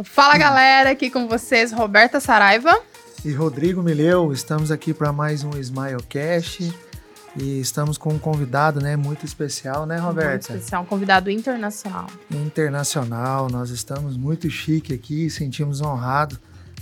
[0.00, 2.80] Fala galera, aqui com vocês Roberta Saraiva
[3.22, 4.32] e Rodrigo Mileu.
[4.32, 6.72] Estamos aqui para mais um Smilecast
[7.36, 10.30] e estamos com um convidado, né, muito especial, né, Roberta?
[10.30, 12.06] Muito especial, um convidado internacional.
[12.30, 16.38] Internacional, nós estamos muito chique aqui, sentimos honrado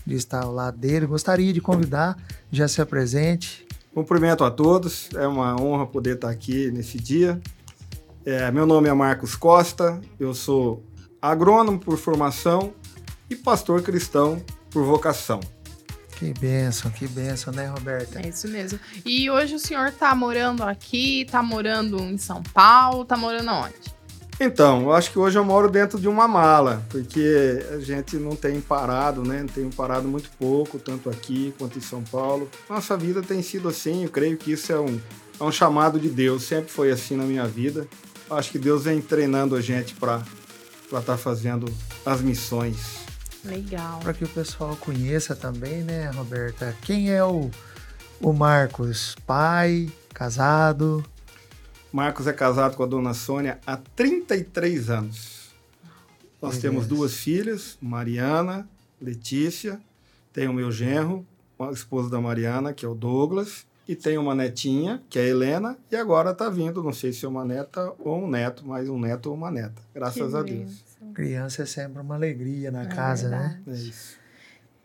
[0.07, 1.05] de estar ao lado dele.
[1.05, 2.17] Gostaria de convidar,
[2.51, 3.67] já se apresente.
[3.93, 7.41] Cumprimento a todos, é uma honra poder estar aqui nesse dia.
[8.25, 10.85] É, meu nome é Marcos Costa, eu sou
[11.21, 12.73] agrônomo por formação
[13.31, 15.41] e pastor cristão por vocação.
[16.19, 18.21] Que benção, que benção, né, Roberta?
[18.21, 18.79] É isso mesmo.
[19.07, 24.01] E hoje o senhor está morando aqui, está morando em São Paulo, está morando onde?
[24.39, 28.35] Então, eu acho que hoje eu moro dentro de uma mala, porque a gente não
[28.35, 29.41] tem parado, né?
[29.41, 32.51] Não tem parado muito pouco, tanto aqui quanto em São Paulo.
[32.69, 34.99] Nossa vida tem sido assim, eu creio que isso é um,
[35.39, 37.87] é um chamado de Deus, sempre foi assim na minha vida.
[38.29, 40.23] Eu acho que Deus vem treinando a gente para
[40.85, 41.71] estar tá fazendo
[42.05, 43.00] as missões.
[43.45, 44.01] Legal.
[44.01, 46.77] Para que o pessoal conheça também, né, Roberta?
[46.83, 47.51] Quem é o,
[48.21, 49.17] o Marcos?
[49.27, 51.05] Pai, casado?
[51.93, 55.51] Marcos é casado com a dona Sônia há 33 anos.
[56.41, 58.67] Nós temos duas filhas, Mariana,
[59.01, 59.81] Letícia,
[60.33, 61.27] tem o meu genro,
[61.59, 65.27] a esposa da Mariana, que é o Douglas, e tem uma netinha, que é a
[65.27, 68.89] Helena, e agora está vindo, não sei se é uma neta ou um neto, mas
[68.89, 70.85] um neto ou uma neta, graças que a Deus.
[71.15, 73.39] Criança é sempre uma alegria na é casa, né?
[73.39, 73.63] verdade.
[73.67, 73.77] né?
[73.77, 74.21] É isso.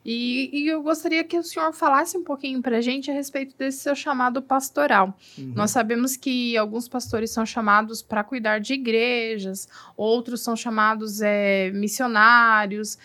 [0.05, 3.57] E, e, eu gostaria que o senhor falasse um pouquinho para a gente a respeito
[3.57, 5.17] desse seu chamado pastoral.
[5.35, 5.53] Uhum.
[5.55, 11.72] Nós sabemos que alguns pastores são chamados para cuidar de igrejas, outros são chamados é,
[11.72, 13.00] missionários.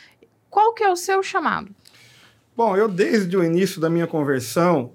[0.50, 1.74] Qual que é o seu chamado?
[2.54, 4.92] Bom, eu desde o início da minha conversão,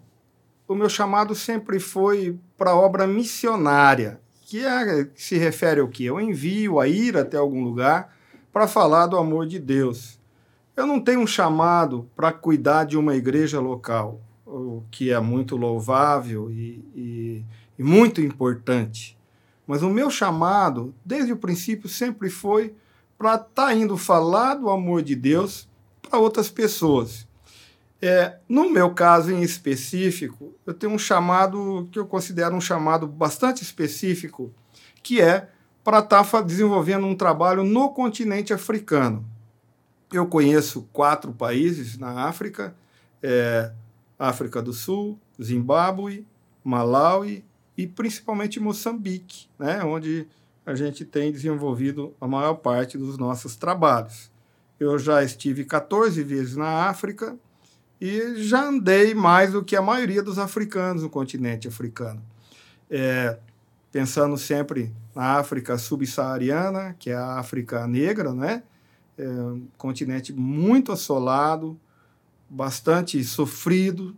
[0.67, 5.87] o meu chamado sempre foi para a obra missionária que, é, que se refere ao
[5.87, 6.05] que?
[6.05, 8.15] Eu envio a ir até algum lugar
[8.53, 10.19] para falar do amor de Deus.
[10.77, 15.57] Eu não tenho um chamado para cuidar de uma igreja local, o que é muito
[15.57, 17.45] louvável e, e,
[17.79, 19.17] e muito importante.
[19.65, 22.75] Mas o meu chamado, desde o princípio, sempre foi
[23.17, 25.67] para estar tá indo falar do amor de Deus
[26.01, 27.27] para outras pessoas.
[28.01, 33.07] É, no meu caso em específico, eu tenho um chamado que eu considero um chamado
[33.07, 34.53] bastante específico,
[35.01, 35.49] que é
[35.83, 39.25] para estar tá desenvolvendo um trabalho no continente africano.
[40.11, 42.75] Eu conheço quatro países na África:
[43.23, 43.71] é,
[44.19, 46.27] África do Sul, Zimbábue,
[46.63, 47.45] Malawi
[47.77, 50.27] e principalmente Moçambique, né, onde
[50.65, 54.31] a gente tem desenvolvido a maior parte dos nossos trabalhos.
[54.79, 57.37] Eu já estive 14 vezes na África
[58.05, 62.21] e já andei mais do que a maioria dos africanos no continente africano.
[62.87, 63.39] É,
[63.91, 68.61] pensando sempre na África subsaariana, que é a África negra, né?
[69.17, 71.79] É um continente muito assolado,
[72.47, 74.15] bastante sofrido,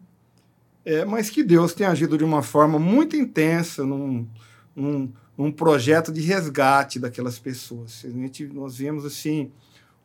[0.84, 4.28] é, mas que Deus tem agido de uma forma muito intensa num,
[4.76, 8.04] num, num projeto de resgate daquelas pessoas.
[8.04, 9.50] A gente, nós vemos assim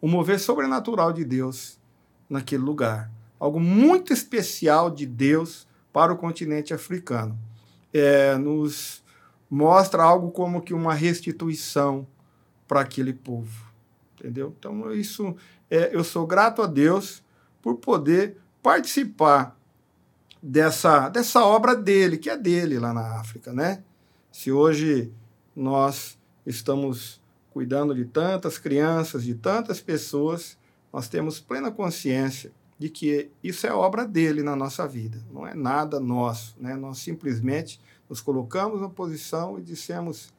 [0.00, 1.80] o mover sobrenatural de Deus
[2.30, 3.10] naquele lugar
[3.42, 7.36] algo muito especial de Deus para o continente africano.
[7.92, 9.02] É, nos
[9.50, 12.06] mostra algo como que uma restituição
[12.68, 13.66] para aquele povo,
[14.14, 14.54] entendeu?
[14.56, 15.34] Então isso,
[15.68, 17.20] é, eu sou grato a Deus
[17.60, 19.58] por poder participar
[20.40, 23.82] dessa dessa obra dele, que é dele lá na África, né?
[24.30, 25.12] Se hoje
[25.54, 26.16] nós
[26.46, 27.20] estamos
[27.50, 30.56] cuidando de tantas crianças, de tantas pessoas,
[30.92, 35.54] nós temos plena consciência de que isso é obra dele na nossa vida, não é
[35.54, 36.56] nada nosso.
[36.58, 36.74] Né?
[36.74, 40.32] Nós simplesmente nos colocamos na posição e dissemos: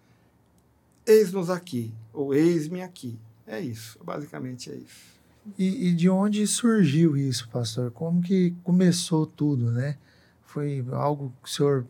[1.08, 3.18] eis-nos aqui, ou eis-me aqui.
[3.48, 5.14] É isso, basicamente é isso.
[5.58, 7.92] E, e, de onde surgiu isso, pastor?
[7.92, 9.98] Como que começou tudo, né?
[10.46, 11.86] Foi algo que o senhor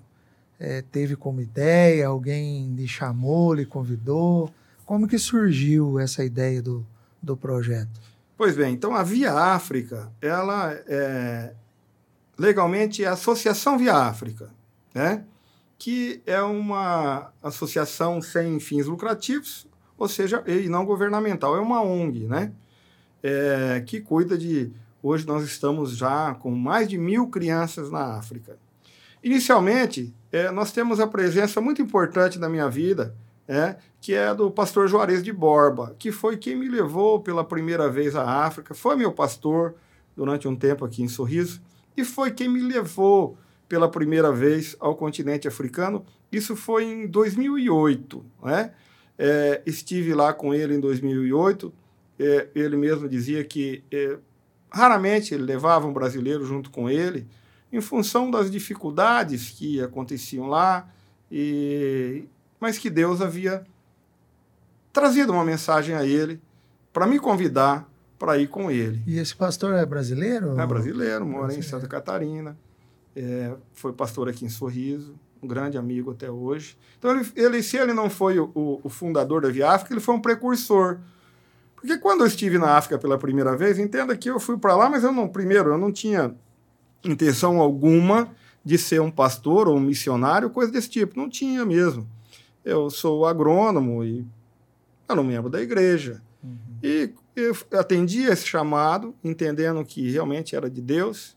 [0.60, 2.08] é, teve como ideia?
[2.08, 4.52] Alguém lhe chamou, lhe convidou?
[4.86, 6.86] Como que surgiu essa ideia do,
[7.22, 8.13] do projeto?
[8.44, 11.54] Pois bem, então a Via África, ela é,
[12.38, 14.50] legalmente é a Associação Via África,
[14.94, 15.24] né?
[15.80, 19.66] que é uma associação sem fins lucrativos,
[19.98, 22.52] ou seja, e não governamental, é uma ONG, né?
[23.24, 24.74] É, que cuida de.
[25.02, 28.58] Hoje nós estamos já com mais de mil crianças na África.
[29.24, 33.16] Inicialmente, é, nós temos a presença muito importante na minha vida
[33.48, 37.90] é, que é do pastor Juarez de Borba, que foi quem me levou pela primeira
[37.90, 39.76] vez à África, foi meu pastor
[40.16, 41.62] durante um tempo aqui em Sorriso,
[41.96, 43.38] e foi quem me levou
[43.68, 46.06] pela primeira vez ao continente africano.
[46.32, 48.26] Isso foi em 2008.
[48.44, 48.72] Né?
[49.18, 51.74] É, estive lá com ele em 2008
[52.20, 54.18] é, ele mesmo dizia que é,
[54.70, 57.28] raramente ele levava um brasileiro junto com ele,
[57.72, 60.90] em função das dificuldades que aconteciam lá,
[61.32, 62.26] e,
[62.64, 63.62] mas que Deus havia
[64.94, 66.40] trazido uma mensagem a ele
[66.94, 67.86] para me convidar
[68.18, 69.04] para ir com ele.
[69.06, 70.58] E esse pastor é brasileiro?
[70.58, 71.60] É brasileiro, mora brasileiro.
[71.60, 72.58] em Santa Catarina,
[73.14, 76.78] é, foi pastor aqui em Sorriso, um grande amigo até hoje.
[76.98, 80.16] Então, ele, ele se ele não foi o, o, fundador da Via África, ele foi
[80.16, 81.00] um precursor.
[81.76, 84.90] Porque quando eu estive na África pela primeira vez, entenda que eu fui para lá,
[84.90, 86.34] mas eu não, primeiro, eu não tinha
[87.04, 88.30] intenção alguma
[88.64, 91.20] de ser um pastor ou um missionário, coisa desse tipo.
[91.20, 92.08] Não tinha mesmo.
[92.64, 94.26] Eu sou agrônomo e
[95.08, 96.22] era um membro da igreja.
[96.44, 96.58] Uhum.
[96.82, 101.36] E eu atendi esse chamado, entendendo que realmente era de Deus.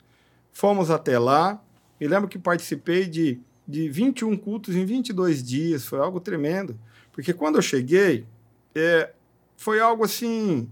[0.53, 1.63] Fomos até lá.
[2.01, 5.85] Me lembro que participei de, de 21 cultos em 22 dias.
[5.85, 6.79] Foi algo tremendo.
[7.13, 8.27] Porque quando eu cheguei,
[8.75, 9.13] é,
[9.57, 10.69] foi algo assim.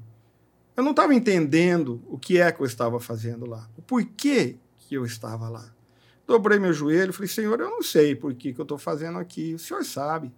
[0.76, 3.68] Eu não estava entendendo o que é que eu estava fazendo lá.
[3.78, 5.72] O porquê que eu estava lá.
[6.26, 9.18] Dobrei meu joelho e falei, Senhor, eu não sei por que, que eu estou fazendo
[9.18, 9.54] aqui.
[9.54, 10.32] O Senhor sabe.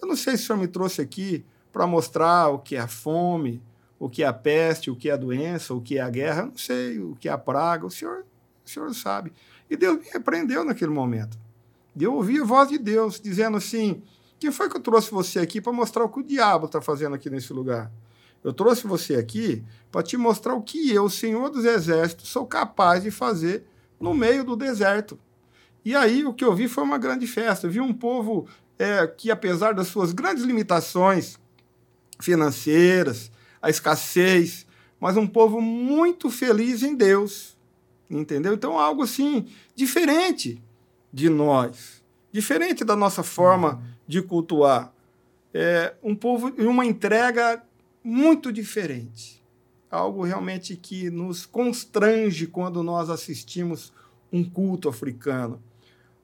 [0.00, 2.88] Eu não sei se o Senhor me trouxe aqui para mostrar o que é a
[2.88, 3.62] fome,
[3.98, 6.42] o que é a peste, o que é a doença, o que é a guerra.
[6.42, 7.86] Eu não sei o que é a praga.
[7.86, 8.24] O Senhor,
[8.64, 9.32] o Senhor sabe.
[9.68, 11.38] E Deus me repreendeu naquele momento.
[11.96, 14.02] E eu ouvi a voz de Deus dizendo assim:
[14.38, 17.14] Quem foi que eu trouxe você aqui para mostrar o que o diabo está fazendo
[17.14, 17.90] aqui nesse lugar?
[18.42, 23.02] Eu trouxe você aqui para te mostrar o que eu, Senhor dos Exércitos, sou capaz
[23.02, 23.64] de fazer
[23.98, 25.18] no meio do deserto.
[25.84, 27.66] E aí o que eu vi foi uma grande festa.
[27.66, 28.46] Eu vi um povo
[28.78, 31.38] é, que, apesar das suas grandes limitações
[32.20, 33.30] financeiras,
[33.60, 34.66] a escassez,
[35.00, 37.56] mas um povo muito feliz em Deus.
[38.10, 38.54] Entendeu?
[38.54, 40.62] Então, algo assim, diferente
[41.12, 42.02] de nós,
[42.32, 44.92] diferente da nossa forma de cultuar.
[45.52, 47.62] É um povo e uma entrega
[48.02, 49.38] muito diferente
[49.90, 53.92] algo realmente que nos constrange quando nós assistimos
[54.32, 55.62] um culto africano.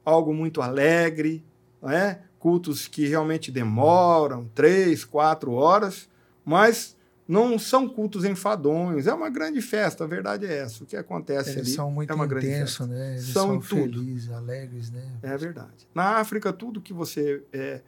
[0.05, 1.43] Algo muito alegre,
[1.83, 2.19] é?
[2.44, 6.06] Cultos que realmente demoram três, quatro horas,
[6.44, 6.94] mas
[7.26, 9.06] não são cultos enfadonhos.
[9.06, 10.85] É uma grande festa, a verdade é essa.
[10.85, 12.87] O que acontece Eles ali são muito é uma grande festa.
[12.87, 13.12] né?
[13.12, 15.11] Eles são, são felizes, alegres, né?
[15.23, 15.88] É verdade.
[15.94, 17.81] Na África, tudo que você é,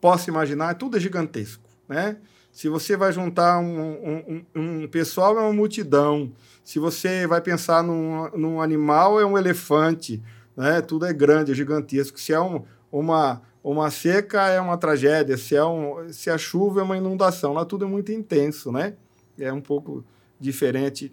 [0.00, 2.16] possa imaginar, tudo é gigantesco, né?
[2.50, 6.32] Se você vai juntar um, um, um, pessoal, é uma multidão.
[6.64, 10.22] Se você vai pensar num, num animal, é um elefante.
[10.56, 10.80] Né?
[10.80, 12.18] Tudo é grande, é gigantesco.
[12.18, 12.62] Se é um,
[12.92, 15.36] uma, uma seca, é uma tragédia.
[15.36, 17.52] Se, é um, se a chuva, é uma inundação.
[17.52, 18.94] Lá tudo é muito intenso, né?
[19.38, 20.04] É um pouco
[20.38, 21.12] diferente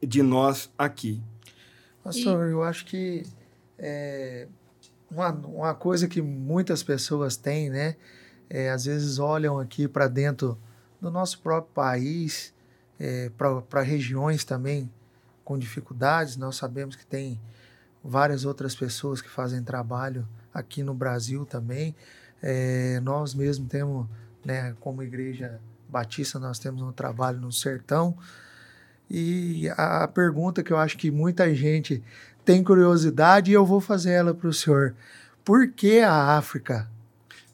[0.00, 1.20] de nós aqui.
[2.04, 2.52] Pastor, e...
[2.52, 3.24] eu acho que
[3.78, 4.46] é,
[5.10, 7.96] uma, uma coisa que muitas pessoas têm, né?
[8.48, 10.58] é, às vezes olham aqui para dentro
[11.00, 12.52] do nosso próprio país,
[12.98, 13.30] é,
[13.68, 14.90] para regiões também
[15.44, 16.36] com dificuldades.
[16.36, 17.40] Nós sabemos que tem
[18.02, 21.94] várias outras pessoas que fazem trabalho aqui no Brasil também.
[22.40, 24.06] É, nós mesmos temos,
[24.44, 28.16] né, como igreja batista, nós temos um trabalho no sertão.
[29.10, 32.02] E a pergunta que eu acho que muita gente
[32.44, 34.94] tem curiosidade, e eu vou fazer ela para o senhor.
[35.44, 36.88] Por que a África?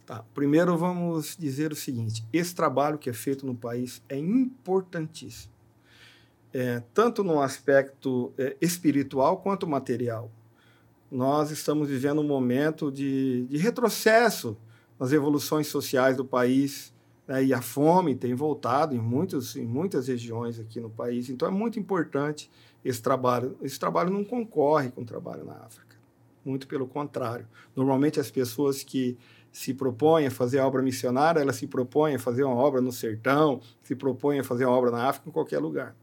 [0.06, 0.24] Tá.
[0.34, 5.52] Primeiro vamos dizer o seguinte: esse trabalho que é feito no país é importantíssimo,
[6.52, 10.30] é, tanto no aspecto é, espiritual quanto material.
[11.10, 14.56] Nós estamos vivendo um momento de, de retrocesso
[14.98, 16.92] nas evoluções sociais do país
[17.26, 21.28] né, e a fome tem voltado em, muitos, em muitas regiões aqui no país.
[21.28, 22.50] Então é muito importante
[22.84, 23.56] esse trabalho.
[23.60, 25.96] Esse trabalho não concorre com o trabalho na África,
[26.44, 27.46] muito pelo contrário.
[27.74, 29.18] Normalmente as pessoas que
[29.50, 32.92] se propõe a fazer a obra missionária, ela se propõe a fazer uma obra no
[32.92, 35.96] sertão, se propõe a fazer uma obra na África, em qualquer lugar.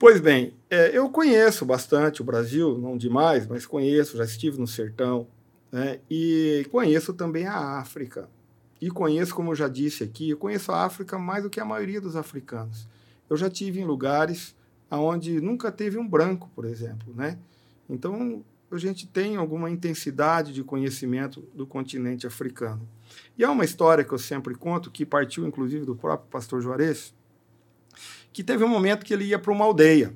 [0.00, 4.66] Pois bem, é, eu conheço bastante o Brasil, não demais, mas conheço, já estive no
[4.66, 5.26] sertão,
[5.70, 8.26] né, e conheço também a África.
[8.80, 11.66] E conheço, como eu já disse aqui, eu conheço a África mais do que a
[11.66, 12.88] maioria dos africanos.
[13.28, 14.56] Eu já tive em lugares
[14.90, 17.38] onde nunca teve um branco, por exemplo, né?
[17.86, 18.42] Então,
[18.72, 22.88] a gente tem alguma intensidade de conhecimento do continente africano.
[23.36, 27.12] E há uma história que eu sempre conto, que partiu inclusive do próprio pastor Juarez,
[28.32, 30.14] que teve um momento que ele ia para uma aldeia.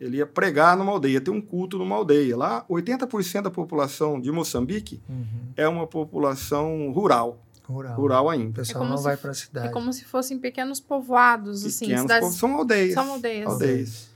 [0.00, 2.36] Ele ia pregar numa aldeia, ter um culto numa aldeia.
[2.36, 5.52] Lá, 80% da população de Moçambique uhum.
[5.56, 7.38] é uma população rural.
[7.64, 7.96] Rural.
[7.96, 8.50] Rural ainda.
[8.50, 9.68] O pessoal é não vai para a cidade.
[9.68, 11.86] É como se fossem pequenos povoados, assim.
[11.86, 12.34] Pequenos cidades...
[12.34, 12.94] São aldeias.
[12.94, 13.46] São aldeias.
[13.46, 14.10] aldeias.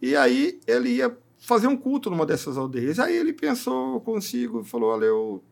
[0.00, 2.98] E aí ele ia fazer um culto numa dessas aldeias.
[2.98, 5.42] Aí ele pensou consigo e falou: Olha, eu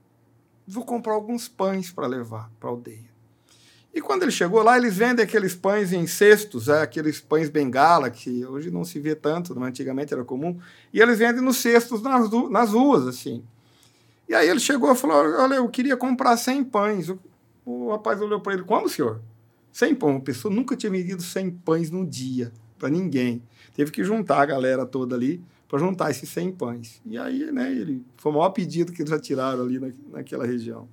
[0.67, 3.06] vou comprar alguns pães para levar para a aldeia.
[3.97, 8.11] E quando ele chegou lá, eles vendem aqueles pães em cestos, é, aqueles pães bengala,
[8.11, 10.59] que hoje não se vê tanto, mas antigamente era comum.
[10.93, 13.43] E eles vendem nos cestos nas, nas ruas, assim.
[14.29, 17.09] E aí ele chegou e falou: Olha, eu queria comprar 100 pães.
[17.09, 17.19] O,
[17.65, 19.19] o rapaz olhou para ele: Como, senhor?
[19.73, 20.11] 100 pães.
[20.11, 23.43] Uma pessoa nunca tinha vendido 100 pães no dia, para ninguém.
[23.75, 27.01] Teve que juntar a galera toda ali para juntar esses 100 pães.
[27.07, 30.47] E aí, né, ele, foi o maior pedido que eles já tiraram ali na, naquela
[30.47, 30.87] região.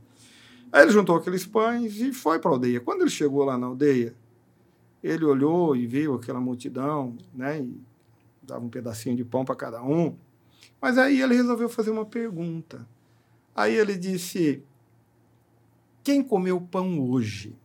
[0.73, 2.81] Aí ele juntou aqueles pães e foi para a aldeia.
[2.81, 4.15] Quando ele chegou lá na aldeia,
[5.03, 7.79] ele olhou e viu aquela multidão, né, e
[8.41, 10.17] dava um pedacinho de pão para cada um.
[10.81, 12.87] Mas aí ele resolveu fazer uma pergunta.
[13.55, 14.63] Aí ele disse:
[16.03, 17.55] Quem comeu pão hoje?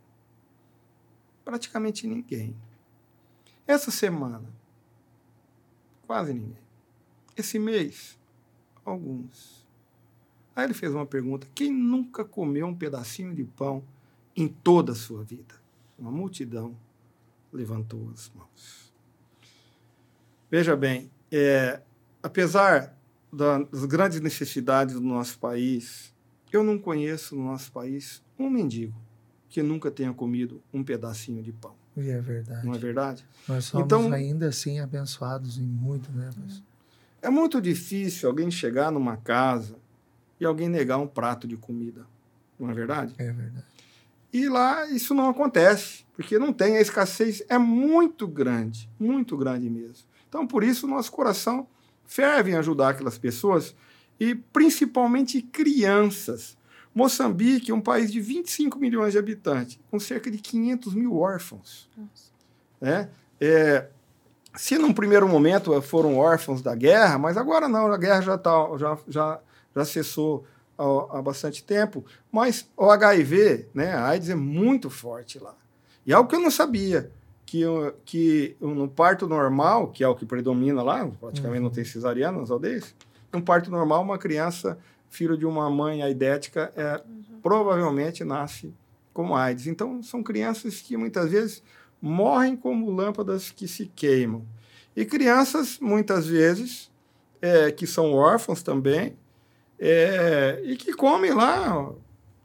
[1.46, 2.54] Praticamente ninguém.
[3.66, 4.52] Essa semana,
[6.06, 6.62] quase ninguém.
[7.34, 8.18] Esse mês,
[8.84, 9.57] alguns.
[10.58, 13.84] Aí ele fez uma pergunta: quem nunca comeu um pedacinho de pão
[14.36, 15.54] em toda a sua vida?
[15.96, 16.76] Uma multidão
[17.52, 18.92] levantou as mãos.
[20.50, 21.80] Veja bem, é,
[22.20, 22.92] apesar
[23.32, 26.12] das grandes necessidades do nosso país,
[26.52, 29.00] eu não conheço no nosso país um mendigo
[29.48, 31.76] que nunca tenha comido um pedacinho de pão.
[31.96, 32.66] E é verdade.
[32.66, 33.24] Não é verdade?
[33.46, 36.30] Nós somos então, ainda assim abençoados em muito, né?
[36.36, 36.60] Mas...
[37.22, 39.76] É muito difícil alguém chegar numa casa
[40.40, 42.06] e alguém negar um prato de comida.
[42.58, 43.14] Não é verdade?
[43.18, 43.66] É verdade.
[44.32, 49.70] E lá isso não acontece, porque não tem, a escassez é muito grande, muito grande
[49.70, 50.06] mesmo.
[50.28, 51.66] Então, por isso, nosso coração
[52.06, 53.74] ferve em ajudar aquelas pessoas
[54.20, 56.56] e principalmente crianças.
[56.94, 61.88] Moçambique é um país de 25 milhões de habitantes, com cerca de 500 mil órfãos.
[61.96, 62.28] Nossa.
[62.80, 63.08] É,
[63.40, 63.88] é,
[64.54, 68.50] se num primeiro momento foram órfãos da guerra, mas agora não, a guerra já, tá,
[68.76, 69.40] já, já,
[69.74, 70.44] já cessou
[70.76, 75.54] há, há bastante tempo, mas o HIV, né, a AIDS é muito forte lá.
[76.06, 77.10] E algo que eu não sabia,
[77.44, 77.62] que,
[78.04, 81.64] que no parto normal, que é o que predomina lá, praticamente uhum.
[81.64, 82.94] não tem cesariana nas aldeias,
[83.32, 87.40] no parto normal, uma criança, filho de uma mãe aidética, é, uhum.
[87.42, 88.72] provavelmente nasce
[89.12, 89.66] com AIDS.
[89.66, 91.62] Então, são crianças que muitas vezes
[92.00, 94.44] morrem como lâmpadas que se queimam.
[94.94, 96.90] E crianças, muitas vezes,
[97.40, 99.16] é, que são órfãos também,
[99.78, 101.92] é, e que comem lá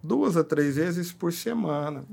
[0.02, 2.06] duas a três vezes por semana.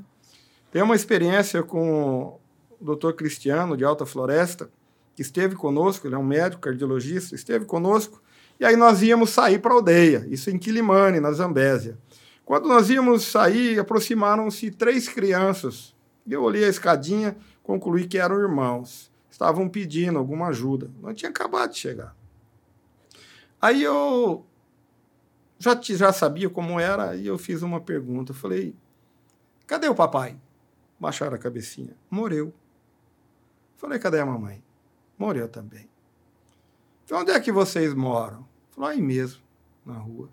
[0.70, 2.38] Tem uma experiência com
[2.80, 4.70] o doutor Cristiano, de Alta Floresta,
[5.14, 8.22] que esteve conosco, ele é um médico cardiologista, esteve conosco,
[8.58, 11.98] e aí nós íamos sair para a aldeia, isso em Quilimane, na Zambésia.
[12.44, 15.94] Quando nós íamos sair, aproximaram-se três crianças.
[16.28, 19.10] Eu olhei a escadinha, concluí que eram irmãos.
[19.30, 20.90] Estavam pedindo alguma ajuda.
[21.00, 22.14] Nós tinha acabado de chegar.
[23.60, 24.44] Aí eu
[25.60, 28.32] já, já sabia como era e eu fiz uma pergunta.
[28.32, 28.74] Eu falei,
[29.66, 30.40] cadê o papai?
[30.98, 31.94] Baixaram a cabecinha.
[32.10, 32.52] Morreu.
[33.76, 34.64] Falei, cadê a mamãe?
[35.18, 35.86] Morreu também.
[37.04, 38.48] Falei, onde é que vocês moram?
[38.70, 39.42] Falei, aí mesmo,
[39.84, 40.30] na rua.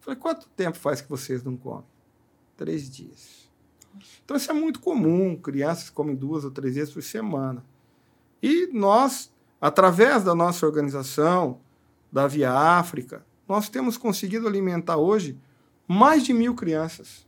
[0.00, 1.84] Falei, quanto tempo faz que vocês não comem?
[2.56, 3.50] Três dias.
[4.24, 7.62] Então isso é muito comum, crianças comem duas ou três vezes por semana.
[8.42, 11.60] E nós, através da nossa organização,
[12.10, 15.36] da Via África, nós temos conseguido alimentar hoje
[15.86, 17.26] mais de mil crianças.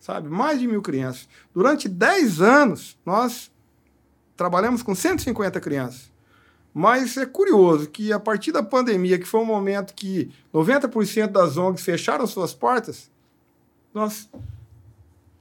[0.00, 0.28] Sabe?
[0.28, 1.28] Mais de mil crianças.
[1.54, 3.50] Durante 10 anos, nós
[4.36, 6.12] trabalhamos com 150 crianças.
[6.72, 11.56] Mas é curioso que a partir da pandemia, que foi um momento que 90% das
[11.56, 13.10] ONGs fecharam suas portas,
[13.94, 14.28] nós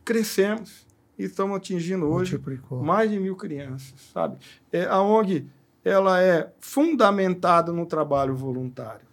[0.05, 0.85] crescemos
[1.17, 2.83] e estamos atingindo hoje Multiplicou.
[2.83, 4.37] mais de mil crianças, sabe?
[4.71, 5.47] É, a ONG
[5.83, 9.12] ela é fundamentada no trabalho voluntário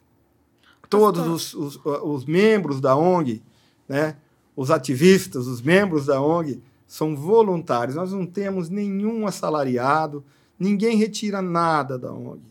[0.90, 3.40] todos os, os, os membros da ONG,
[3.88, 4.16] né,
[4.56, 7.94] os ativistas, os membros da ONG, são voluntários.
[7.94, 10.24] Nós não temos nenhum assalariado,
[10.58, 12.42] ninguém retira nada da ONG.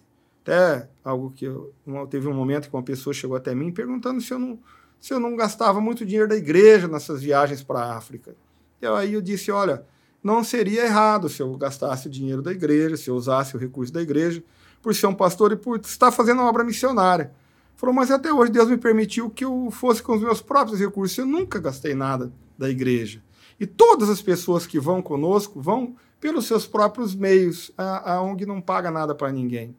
[0.42, 1.74] Até algo que eu,
[2.10, 4.58] teve um momento que uma pessoa chegou até mim perguntando se eu não,
[5.00, 8.34] se eu não gastava muito dinheiro da igreja nessas viagens para a África.
[8.82, 9.86] E aí eu disse, olha,
[10.24, 13.92] não seria errado se eu gastasse o dinheiro da igreja, se eu usasse o recurso
[13.92, 14.42] da igreja,
[14.82, 17.32] por ser um pastor e por estar fazendo uma obra missionária.
[17.80, 21.18] Falou, mas até hoje Deus me permitiu que eu fosse com os meus próprios recursos.
[21.18, 23.24] Eu nunca gastei nada da igreja.
[23.58, 27.72] E todas as pessoas que vão conosco vão pelos seus próprios meios.
[27.78, 29.74] A, a ONG não paga nada para ninguém.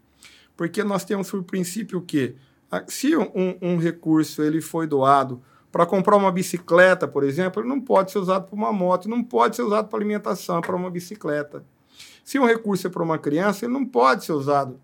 [0.57, 2.35] Porque nós temos por princípio que
[2.88, 7.83] se um, um recurso ele foi doado para comprar uma bicicleta, por exemplo, ele não
[7.83, 11.62] pode ser usado para uma moto, não pode ser usado para alimentação, para uma bicicleta.
[12.25, 14.80] Se um recurso é para uma criança, ele não pode ser usado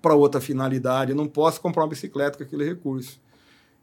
[0.00, 3.20] para outra finalidade, eu não posso comprar uma bicicleta com aquele recurso.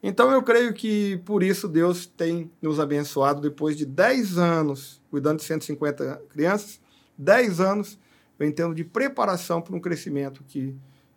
[0.02, 5.40] Então eu creio que por isso Deus tem nos abençoado depois de 10 anos, cuidando
[5.40, 6.80] de 150 crianças,
[7.18, 7.98] 10 anos
[8.38, 10.76] eu entendo de preparação para um crescimento que,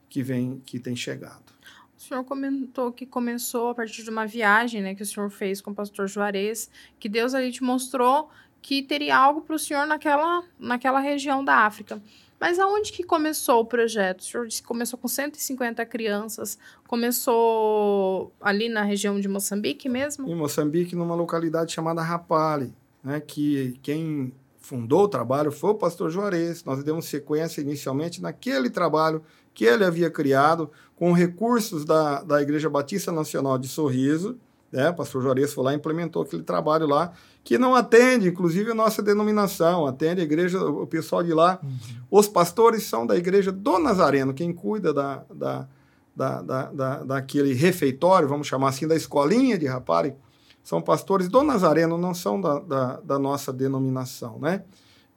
[0.08, 1.52] que vem, que tem chegado.
[1.96, 5.60] O senhor comentou que começou a partir de uma viagem né, que o senhor fez
[5.60, 8.30] com o pastor Juarez, que Deus ali te mostrou
[8.62, 12.00] que teria algo para o senhor naquela, naquela região da África.
[12.40, 14.20] Mas aonde que começou o projeto?
[14.20, 16.58] O senhor disse que começou com 150 crianças.
[16.86, 20.28] Começou ali na região de Moçambique mesmo?
[20.28, 26.10] Em Moçambique, numa localidade chamada Rapale, né, que quem fundou o trabalho foi o pastor
[26.10, 26.62] Juarez.
[26.64, 29.22] Nós demos sequência inicialmente naquele trabalho
[29.54, 34.38] que ele havia criado com recursos da, da Igreja Batista Nacional de Sorriso.
[34.70, 34.90] Né?
[34.90, 37.12] O pastor Juarez foi lá e implementou aquele trabalho lá,
[37.48, 41.58] que não atende, inclusive, a nossa denominação, atende a igreja, o pessoal de lá.
[41.62, 41.78] Uhum.
[42.10, 45.66] Os pastores são da igreja do Nazareno, quem cuida da, da,
[46.14, 50.14] da, da, da, daquele refeitório, vamos chamar assim, da escolinha de Rapari,
[50.62, 54.62] são pastores do Nazareno, não são da, da, da nossa denominação, né?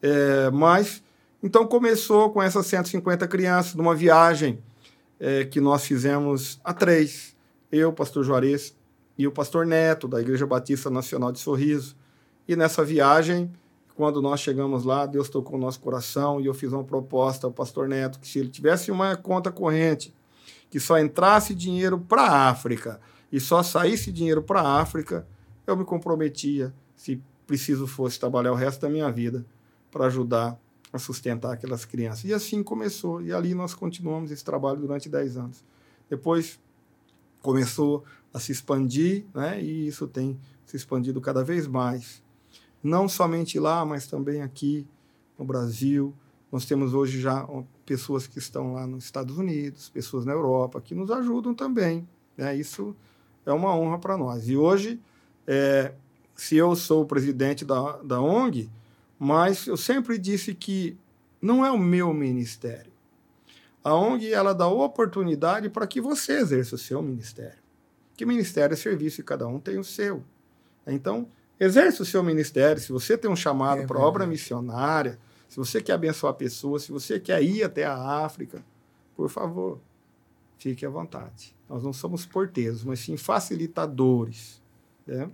[0.02, 1.04] É, mas,
[1.44, 4.64] então começou com essas 150 crianças, numa viagem
[5.20, 7.36] é, que nós fizemos a três,
[7.70, 8.74] eu, pastor Juarez
[9.18, 12.00] e o pastor Neto, da Igreja Batista Nacional de Sorriso.
[12.48, 13.52] E nessa viagem,
[13.96, 17.54] quando nós chegamos lá, Deus tocou o nosso coração e eu fiz uma proposta ao
[17.54, 20.14] pastor Neto que se ele tivesse uma conta corrente,
[20.70, 23.00] que só entrasse dinheiro para a África
[23.32, 25.28] e só saísse dinheiro para a África,
[25.68, 29.46] eu me comprometia, se preciso fosse, trabalhar o resto da minha vida
[29.92, 30.58] para ajudar
[30.92, 32.26] a sustentar aquelas crianças.
[32.26, 33.22] E assim começou.
[33.22, 35.64] E ali nós continuamos esse trabalho durante 10 anos.
[36.10, 36.60] Depois
[37.42, 39.62] começou a se expandir, né?
[39.62, 42.22] e isso tem se expandido cada vez mais.
[42.84, 44.88] Não somente lá, mas também aqui
[45.38, 46.14] no Brasil.
[46.52, 47.48] Nós temos hoje já
[47.86, 52.08] pessoas que estão lá nos Estados Unidos, pessoas na Europa, que nos ajudam também.
[52.36, 52.56] Né?
[52.56, 52.96] Isso
[53.46, 54.50] é uma honra para nós.
[54.50, 55.00] E hoje
[55.48, 55.94] é,
[56.36, 58.70] se eu sou o presidente da, da ONG,
[59.18, 60.98] mas eu sempre disse que
[61.42, 62.92] não é o meu ministério.
[63.84, 67.60] A ONG ela dá oportunidade para que você exerça o seu ministério.
[68.16, 70.24] Que ministério é serviço cada um tem o seu.
[70.86, 71.28] Então,
[71.62, 72.82] exerça o seu ministério.
[72.82, 76.92] Se você tem um chamado é para obra missionária, se você quer abençoar pessoas, se
[76.92, 78.64] você quer ir até a África,
[79.16, 79.80] por favor,
[80.58, 81.56] fique à vontade.
[81.70, 84.62] Nós não somos porteiros, mas sim facilitadores
[85.08, 85.28] é.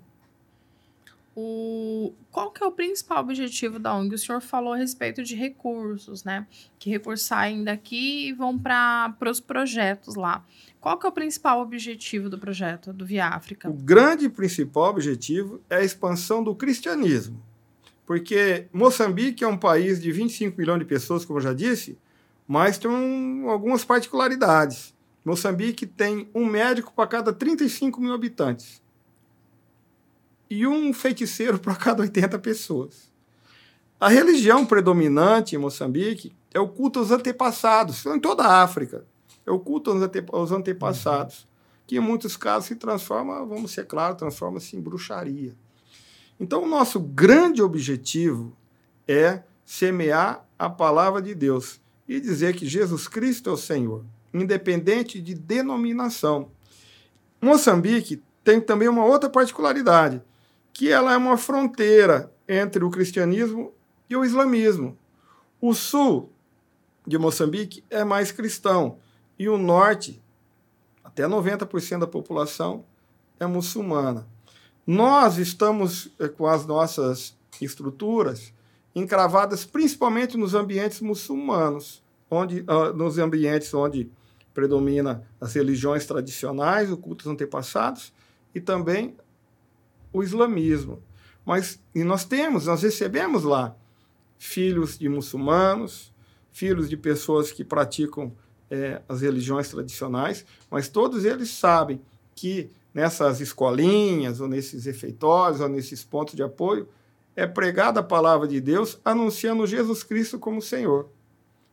[1.39, 4.15] O, qual que é o principal objetivo da ONG?
[4.15, 6.47] O senhor falou a respeito de recursos, né?
[6.79, 10.43] Que recursos saem daqui e vão para os projetos lá.
[10.81, 13.69] Qual que é o principal objetivo do projeto do Via África?
[13.69, 17.39] O grande principal objetivo é a expansão do cristianismo.
[18.03, 21.99] Porque Moçambique é um país de 25 milhões de pessoas, como eu já disse,
[22.47, 24.91] mas tem um, algumas particularidades.
[25.23, 28.81] Moçambique tem um médico para cada 35 mil habitantes
[30.49, 33.11] e um feiticeiro para cada 80 pessoas.
[33.99, 39.05] A religião predominante em Moçambique é o culto aos antepassados, em toda a África.
[39.45, 39.91] É o culto
[40.31, 41.47] aos antepassados,
[41.85, 45.55] que em muitos casos se transforma, vamos ser claros, transforma-se em bruxaria.
[46.39, 48.55] Então, o nosso grande objetivo
[49.07, 55.19] é semear a palavra de Deus e dizer que Jesus Cristo é o Senhor, independente
[55.19, 56.51] de denominação.
[57.41, 60.21] Moçambique tem também uma outra particularidade
[60.77, 63.73] que ela é uma fronteira entre o cristianismo
[64.07, 64.95] e o islamismo.
[65.59, 66.31] O sul
[67.05, 68.99] de Moçambique é mais cristão
[69.39, 70.21] e o norte,
[71.03, 72.85] até 90% da população,
[73.39, 74.27] é muçulmana.
[74.85, 78.53] Nós estamos eh, com as nossas estruturas
[78.93, 84.11] encravadas principalmente nos ambientes muçulmanos, onde, uh, nos ambientes onde
[84.53, 88.13] predomina as religiões tradicionais, o culto dos antepassados
[88.53, 89.15] e também
[90.11, 91.01] o islamismo.
[91.45, 93.75] Mas e nós temos, nós recebemos lá
[94.37, 96.13] filhos de muçulmanos,
[96.51, 98.33] filhos de pessoas que praticam
[98.69, 102.01] é, as religiões tradicionais, mas todos eles sabem
[102.35, 106.87] que nessas escolinhas, ou nesses refeitórios, ou nesses pontos de apoio,
[107.35, 111.07] é pregada a palavra de Deus anunciando Jesus Cristo como Senhor.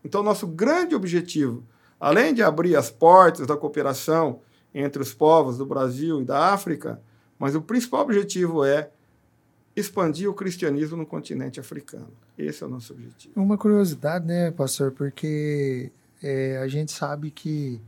[0.05, 1.65] Então, nosso grande objetivo,
[1.99, 4.41] além de abrir as portas da cooperação
[4.75, 7.01] entre os povos do Brasil e da África,
[7.39, 8.91] mas o principal objetivo é
[9.77, 12.13] expandir o cristianismo no continente africano.
[12.39, 13.35] Esse é o nosso objetivo.
[13.37, 15.91] Uma curiosidade, né, pastor, porque
[16.23, 17.81] é, a gente sabe que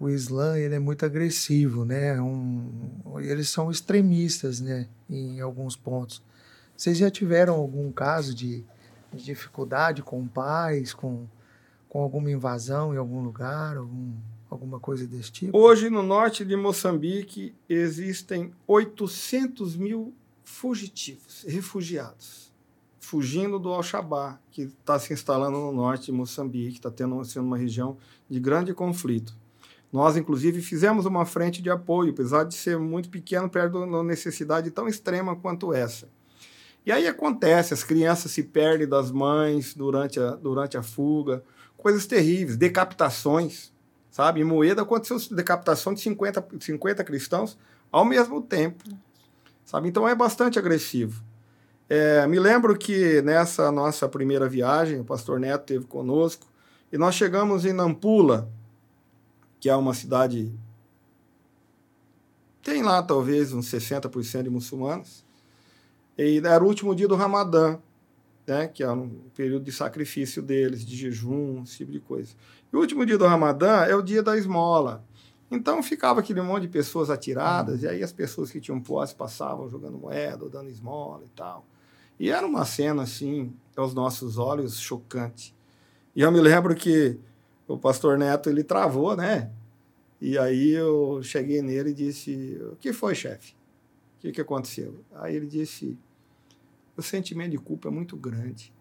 [0.00, 2.20] o Islã ele é muito agressivo, né?
[2.20, 4.88] Um, eles são extremistas, né?
[5.08, 6.20] Em alguns pontos.
[6.76, 8.64] Vocês já tiveram algum caso de,
[9.12, 11.26] de dificuldade com pais, com,
[11.88, 14.12] com alguma invasão em algum lugar, algum,
[14.52, 15.56] alguma coisa desse tipo?
[15.56, 22.52] Hoje, no norte de Moçambique, existem 800 mil fugitivos, refugiados,
[23.00, 27.56] fugindo do Al-Shabaab, que está se instalando no norte de Moçambique, está tendo sendo uma
[27.56, 27.96] região
[28.28, 29.34] de grande conflito.
[29.92, 34.02] Nós, inclusive, fizemos uma frente de apoio, apesar de ser muito pequeno, perto de uma
[34.02, 36.08] necessidade tão extrema quanto essa.
[36.84, 41.44] E aí acontece, as crianças se perdem das mães durante a, durante a fuga,
[41.76, 43.71] coisas terríveis, decapitações,
[44.12, 44.42] sabe?
[44.42, 47.58] Em Moeda aconteceu decapitação de 50, 50 cristãos
[47.90, 48.84] ao mesmo tempo,
[49.64, 49.88] sabe?
[49.88, 51.24] Então é bastante agressivo.
[51.88, 56.46] É, me lembro que nessa nossa primeira viagem, o pastor Neto teve conosco,
[56.92, 58.48] e nós chegamos em Nampula,
[59.58, 60.52] que é uma cidade.
[62.62, 65.24] Tem lá talvez uns 60% de muçulmanos.
[66.18, 67.78] E era o último dia do Ramadã
[68.46, 72.34] né, que é um período de sacrifício deles, de jejum, esse tipo de coisa.
[72.72, 75.04] E o último dia do Ramadã é o dia da esmola.
[75.50, 79.68] Então ficava aquele monte de pessoas atiradas, e aí as pessoas que tinham posse passavam
[79.68, 81.66] jogando moeda, ou dando esmola e tal.
[82.18, 85.54] E era uma cena, assim, aos nossos olhos, chocante.
[86.14, 87.18] E eu me lembro que
[87.66, 89.50] o pastor Neto, ele travou, né?
[90.20, 93.54] E aí eu cheguei nele e disse, o que foi, chefe?
[94.18, 95.00] O que, que aconteceu?
[95.14, 95.98] Aí ele disse,
[96.96, 98.72] o sentimento de culpa é muito grande.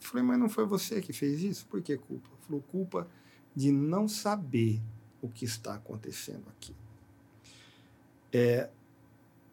[0.00, 1.66] Eu falei, mas não foi você que fez isso?
[1.66, 2.28] Por que culpa?
[2.30, 3.08] Ele falou, culpa
[3.54, 4.80] de não saber
[5.22, 6.74] o que está acontecendo aqui.
[8.32, 8.68] É,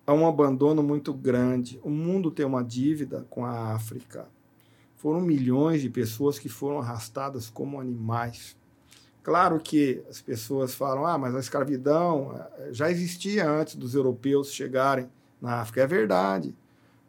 [0.06, 1.80] há um abandono muito grande.
[1.82, 4.28] O mundo tem uma dívida com a África.
[4.98, 8.58] Foram milhões de pessoas que foram arrastadas como animais.
[9.22, 14.52] Claro que as pessoas falam, ah, mas a escravidão eh, já existia antes dos europeus
[14.52, 15.10] chegarem
[15.42, 15.82] na África.
[15.82, 16.54] É verdade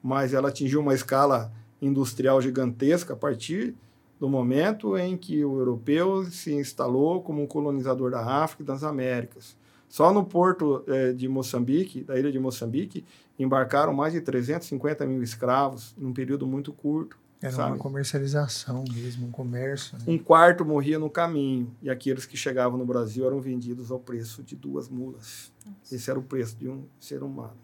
[0.05, 3.75] mas ela atingiu uma escala industrial gigantesca a partir
[4.21, 8.85] do momento em que o europeu se instalou como um colonizador da África e das
[8.85, 9.57] Américas.
[9.88, 13.03] Só no porto eh, de Moçambique, da ilha de Moçambique,
[13.38, 17.17] embarcaram mais de 350 mil escravos num período muito curto.
[17.40, 17.71] Era sabe?
[17.73, 19.97] uma comercialização mesmo, um comércio.
[19.97, 20.05] Né?
[20.07, 24.43] Um quarto morria no caminho e aqueles que chegavam no Brasil eram vendidos ao preço
[24.43, 25.51] de duas mulas.
[25.64, 25.95] Nossa.
[25.95, 27.57] Esse era o preço de um ser humano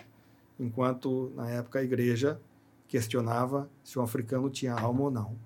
[0.60, 2.40] enquanto na época a igreja
[2.86, 5.36] questionava se o africano tinha alma ou não.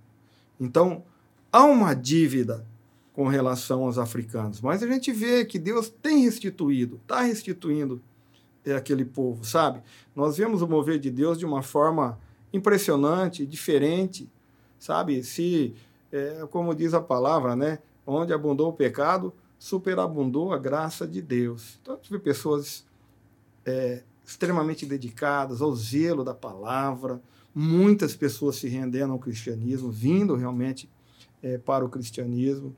[0.58, 1.04] Então,
[1.52, 2.66] há uma dívida
[3.12, 8.02] com relação aos africanos, mas a gente vê que Deus tem restituído, está restituindo
[8.76, 9.82] aquele povo, sabe?
[10.16, 12.18] Nós vemos o mover de Deus de uma forma
[12.52, 14.28] impressionante, diferente,
[14.78, 15.22] sabe?
[15.22, 15.74] Se,
[16.10, 17.78] é, como diz a palavra, né?
[18.06, 21.78] Onde abundou o pecado, superabundou a graça de Deus.
[21.82, 22.86] Então, tive pessoas
[23.64, 27.20] é, extremamente dedicadas ao zelo da palavra,
[27.54, 30.88] muitas pessoas se rendendo ao cristianismo, vindo realmente
[31.42, 32.74] é, para o cristianismo.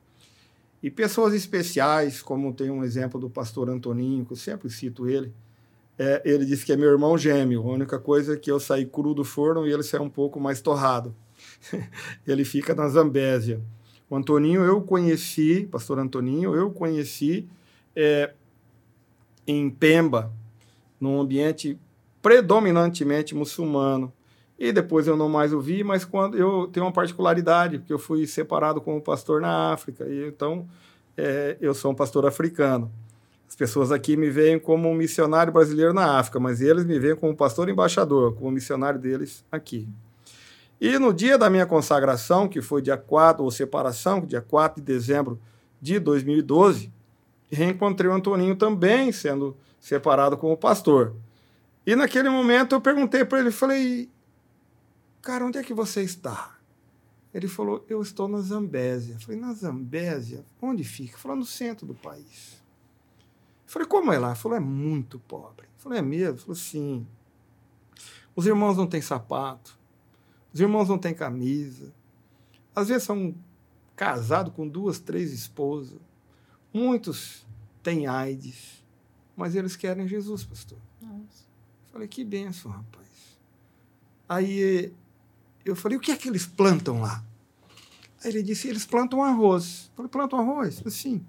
[0.82, 5.32] E pessoas especiais, como tem um exemplo do pastor Antoninho, que eu sempre cito ele,
[5.98, 8.85] é, ele disse que é meu irmão gêmeo, a única coisa é que eu saí
[8.85, 11.14] cru do forno e ele saiu um pouco mais torrado.
[12.26, 13.61] ele fica na Zambésia.
[14.09, 17.48] O Antoninho eu conheci, pastor Antoninho, eu conheci
[17.94, 18.32] é,
[19.46, 20.32] em Pemba,
[21.00, 21.78] num ambiente
[22.22, 24.12] predominantemente muçulmano.
[24.59, 27.98] E depois eu não mais o vi, mas quando eu tenho uma particularidade, porque eu
[27.98, 30.66] fui separado como pastor na África, e então
[31.16, 32.90] é, eu sou um pastor africano.
[33.48, 37.14] As pessoas aqui me veem como um missionário brasileiro na África, mas eles me veem
[37.14, 39.88] como pastor embaixador, como missionário deles aqui.
[40.80, 44.87] E no dia da minha consagração, que foi dia 4, ou separação, dia 4 de
[44.87, 45.38] dezembro
[45.80, 46.92] de 2012,
[47.50, 49.56] reencontrei o Antoninho também sendo
[49.87, 51.14] separado como pastor.
[51.87, 54.11] E naquele momento eu perguntei para ele, falei,
[55.22, 56.59] cara, onde é que você está?
[57.33, 59.16] Ele falou, eu estou na Zambésia.
[59.20, 60.44] Falei, na Zambésia?
[60.61, 61.16] Onde fica?
[61.16, 62.61] Falou, no centro do país.
[63.64, 64.31] Falei, como é lá?
[64.31, 65.68] Ele falou, é muito pobre.
[65.79, 66.31] Falei, é mesmo?
[66.31, 67.07] Ele falou, sim.
[68.35, 69.79] Os irmãos não têm sapato.
[70.53, 71.94] Os irmãos não têm camisa.
[72.75, 73.37] Às vezes são
[73.94, 76.01] casados com duas, três esposas.
[76.75, 77.46] Muitos
[77.85, 78.85] têm AIDS.
[79.37, 80.79] Mas eles querem Jesus, pastor.
[81.01, 81.44] Nossa.
[81.92, 83.07] Falei, que benção, rapaz.
[84.29, 84.92] Aí
[85.64, 87.22] eu falei, o que é que eles plantam lá?
[88.25, 89.90] Aí ele disse, eles plantam arroz.
[89.90, 90.83] Eu falei, plantam arroz?
[90.88, 91.25] Sim.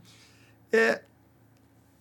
[0.72, 1.04] É,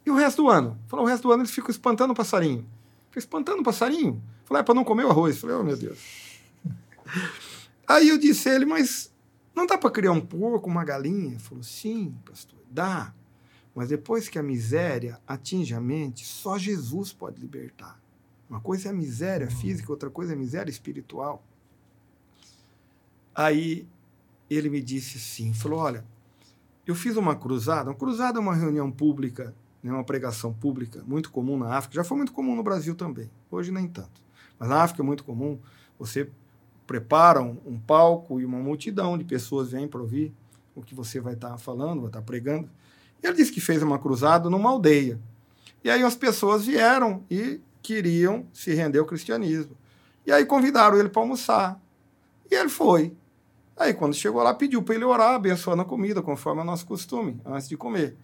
[0.05, 0.79] e o resto do ano?
[0.87, 2.64] Falou, o resto do ano eles ficam espantando o passarinho.
[3.11, 4.23] Falei, espantando o passarinho?
[4.45, 5.38] Falei, é para não comer o arroz.
[5.38, 5.99] Falei, oh meu Deus.
[7.88, 9.12] Aí eu disse a ele, mas
[9.55, 11.33] não dá para criar um porco, uma galinha?
[11.33, 13.12] Ele falou, sim, pastor, dá.
[13.77, 18.01] Mas depois que a miséria atinge a mente, só Jesus pode libertar.
[18.49, 21.45] Uma coisa é a miséria física, outra coisa é a miséria espiritual.
[23.35, 23.87] Aí
[24.49, 26.07] ele me disse assim, falou, olha,
[26.87, 27.91] eu fiz uma cruzada.
[27.91, 31.97] Uma cruzada é uma reunião pública, né, uma pregação pública, muito comum na África.
[31.97, 33.31] Já foi muito comum no Brasil também.
[33.51, 34.23] Hoje nem tanto.
[34.59, 35.59] Mas na África é muito comum.
[35.99, 36.31] Você
[36.87, 40.33] prepara um, um palco e uma multidão de pessoas vêm para ouvir
[40.75, 42.71] o que você vai estar tá falando, vai estar tá pregando.
[43.27, 45.19] Ele disse que fez uma cruzada numa aldeia.
[45.83, 49.77] E aí as pessoas vieram e queriam se render ao cristianismo.
[50.25, 51.81] E aí convidaram ele para almoçar.
[52.49, 53.12] E ele foi.
[53.77, 56.87] Aí, quando chegou lá, pediu para ele orar, abençoando a comida, conforme é o nosso
[56.87, 58.17] costume, antes de comer.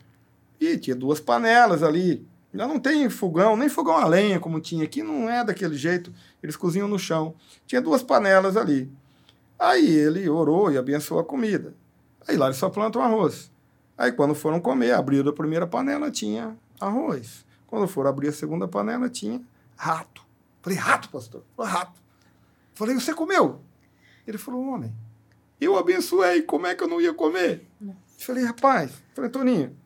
[0.60, 2.24] E tinha duas panelas ali.
[2.54, 6.12] Já não tem fogão, nem fogão a lenha como tinha aqui, não é daquele jeito.
[6.42, 7.34] Eles cozinham no chão.
[7.66, 8.88] Tinha duas panelas ali.
[9.58, 11.74] Aí ele orou e abençoou a comida.
[12.26, 13.51] Aí lá eles só plantam arroz.
[13.96, 17.44] Aí quando foram comer, abriram a primeira panela, tinha arroz.
[17.66, 19.40] Quando foram abrir a segunda panela, tinha
[19.76, 20.22] rato.
[20.60, 21.42] Falei, rato, pastor?
[21.56, 22.00] Falei, rato.
[22.74, 23.60] Falei, você comeu?
[24.26, 24.94] Ele falou, homem,
[25.60, 27.68] eu abençoei, como é que eu não ia comer?
[28.18, 29.76] Falei, rapaz, falei, Toninho,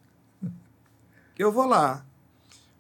[1.39, 2.05] eu vou lá.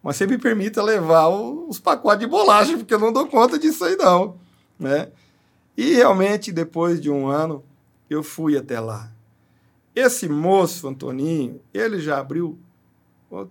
[0.02, 3.84] Mas você me permita levar os pacotes de bolacha, porque eu não dou conta disso
[3.84, 4.38] aí, não.
[4.78, 5.10] Né?
[5.76, 7.64] E realmente, depois de um ano,
[8.08, 9.10] eu fui até lá.
[9.96, 12.58] Esse moço, Antoninho, ele já abriu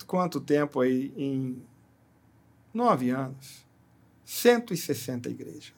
[0.06, 1.12] quanto tempo aí?
[1.18, 1.60] Em
[2.72, 3.66] nove anos.
[4.24, 5.74] 160 igrejas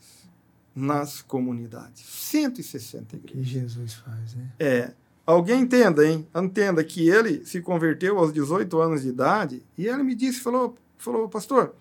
[0.75, 2.05] nas comunidades.
[2.05, 3.43] 160 igrejas.
[3.43, 4.51] Que Jesus faz, né?
[4.59, 4.93] É.
[5.25, 6.27] Alguém entenda, hein?
[6.35, 10.75] Entenda que ele se converteu aos 18 anos de idade e ele me disse, falou,
[10.97, 11.75] falou pastor,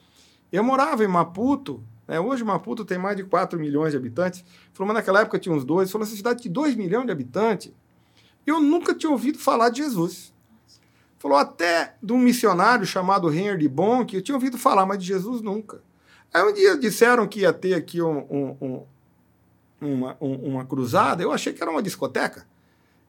[0.51, 2.19] eu morava em Maputo, né?
[2.19, 5.65] hoje Maputo tem mais de 4 milhões de habitantes, falou, mas naquela época tinha uns
[5.65, 7.73] dois, falou, essa cidade de 2 milhões de habitantes,
[8.51, 10.33] eu nunca tinha ouvido falar de Jesus.
[11.19, 15.07] Falou até de um missionário chamado Henry Bon, que eu tinha ouvido falar, mas de
[15.07, 15.83] Jesus nunca.
[16.33, 18.87] Aí um dia disseram que ia ter aqui um, um, um,
[19.81, 22.47] uma, uma cruzada, eu achei que era uma discoteca.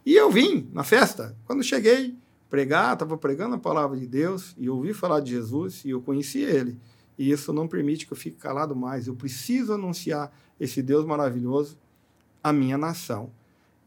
[0.06, 1.36] E eu vim na festa.
[1.46, 2.16] Quando cheguei,
[2.50, 6.40] pregar, estava pregando a palavra de Deus e ouvi falar de Jesus e eu conheci
[6.40, 6.80] ele.
[7.18, 9.08] E isso não permite que eu fique calado mais.
[9.08, 11.78] Eu preciso anunciar esse Deus maravilhoso
[12.44, 13.32] à minha nação.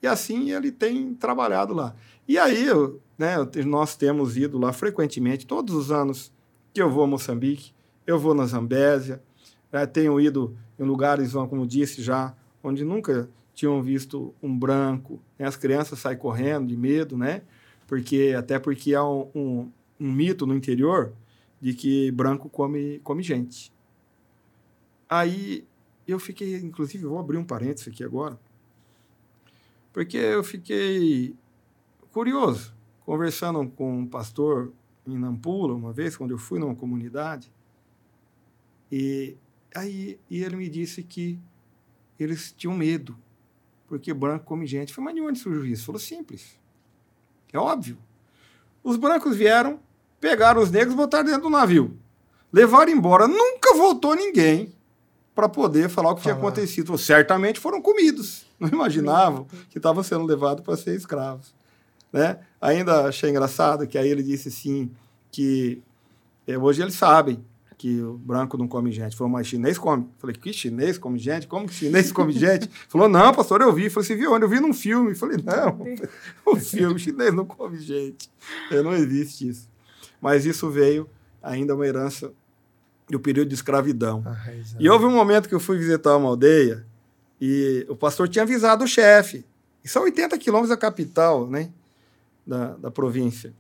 [0.03, 1.95] E assim ele tem trabalhado lá.
[2.27, 2.67] E aí,
[3.19, 3.37] né,
[3.67, 6.33] nós temos ido lá frequentemente, todos os anos
[6.73, 7.73] que eu vou a Moçambique,
[8.07, 9.23] eu vou na Zambésia,
[9.73, 15.21] né, tenho ido em lugares, como disse já, onde nunca tinham visto um branco.
[15.39, 15.47] Né?
[15.47, 17.43] As crianças saem correndo de medo, né?
[17.87, 21.13] Porque, até porque há um, um, um mito no interior
[21.61, 23.71] de que branco come, come gente.
[25.09, 25.65] Aí
[26.07, 28.39] eu fiquei, inclusive, vou abrir um parênteses aqui agora,
[29.93, 31.35] porque eu fiquei
[32.13, 32.75] curioso,
[33.05, 34.73] conversando com um pastor
[35.07, 37.53] em Nampula, uma vez, quando eu fui numa comunidade,
[38.91, 39.37] e
[39.75, 41.39] aí e ele me disse que
[42.19, 43.17] eles tinham medo,
[43.87, 44.91] porque branco come gente.
[44.91, 45.87] Eu falei, mas de onde surgiu isso?
[45.87, 46.59] Falou, simples.
[47.53, 47.99] É óbvio.
[48.83, 49.81] Os brancos vieram,
[50.21, 51.99] pegaram os negros botaram dentro do navio.
[52.53, 53.27] Levaram embora.
[53.27, 54.73] Nunca voltou ninguém
[55.35, 56.35] para poder falar o que falar.
[56.37, 56.97] tinha acontecido.
[56.99, 58.47] Certamente foram comidos.
[58.61, 61.55] Não imaginavam que estavam sendo levados para ser escravos.
[62.13, 62.39] Né?
[62.61, 64.91] Ainda achei engraçado que aí ele disse assim
[65.31, 65.83] que
[66.47, 67.43] é, hoje eles sabem
[67.79, 69.17] que o branco não come gente.
[69.17, 70.07] Falou, mas chinês come.
[70.19, 71.47] Falei, que chinês come gente?
[71.47, 72.69] Como que chinês come gente?
[72.87, 73.89] Falou, não, pastor, eu vi.
[73.89, 74.45] Falei, você viu onde?
[74.45, 75.15] Eu vi num filme.
[75.15, 75.81] Falei, não,
[76.45, 78.29] o filme, chinês não come gente.
[78.71, 79.67] É, não existe isso.
[80.21, 81.09] Mas isso veio
[81.43, 82.31] ainda uma herança
[83.09, 84.23] do período de escravidão.
[84.27, 84.37] Ah,
[84.79, 86.85] e houve um momento que eu fui visitar uma aldeia
[87.41, 89.47] e o pastor tinha avisado o chefe.
[89.85, 91.71] São 80 quilômetros da capital, né?
[92.47, 93.55] Da, da província.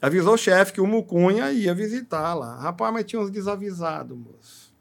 [0.00, 2.56] Avisou o chefe que o Mucunha ia visitar lá.
[2.56, 4.72] Rapaz, mas tinha uns desavisados, moço.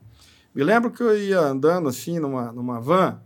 [0.54, 3.20] Me lembro que eu ia andando assim numa, numa van,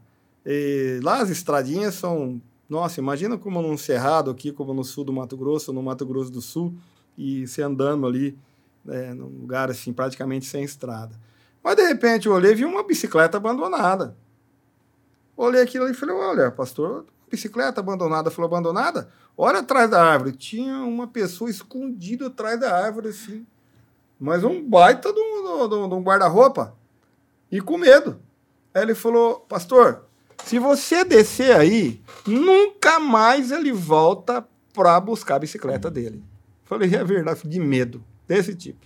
[0.45, 2.41] e lá as estradinhas são.
[2.69, 6.31] Nossa, imagina como num cerrado aqui, como no sul do Mato Grosso, no Mato Grosso
[6.31, 6.73] do Sul,
[7.17, 8.37] e você andando ali,
[8.83, 11.15] né, num lugar assim, praticamente sem estrada.
[11.63, 14.15] Mas de repente eu olhei e vi uma bicicleta abandonada.
[15.37, 18.31] Olhei aquilo e falei: olha, pastor, bicicleta abandonada.
[18.31, 19.07] Falou: abandonada?
[19.37, 20.31] Olha atrás da árvore.
[20.31, 23.45] Tinha uma pessoa escondida atrás da árvore, assim.
[24.19, 26.75] Mas um baita de um, guarda-roupa.
[27.51, 28.19] E com medo.
[28.73, 30.05] Aí ele falou, pastor,
[30.43, 36.23] se você descer aí, nunca mais ele volta para buscar a bicicleta dele.
[36.65, 38.85] Falei, é verdade, de medo, desse tipo.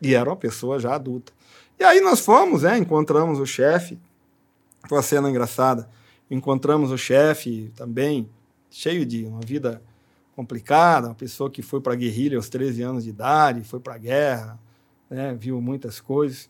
[0.00, 1.32] E era uma pessoa já adulta.
[1.78, 3.98] E aí nós fomos, né, encontramos o chefe.
[4.86, 5.88] Foi uma cena engraçada.
[6.30, 8.28] Encontramos o chefe também,
[8.70, 9.82] cheio de uma vida
[10.36, 13.94] complicada, uma pessoa que foi para a guerrilha aos 13 anos de idade, foi para
[13.94, 14.58] a guerra,
[15.10, 16.48] né, viu muitas coisas.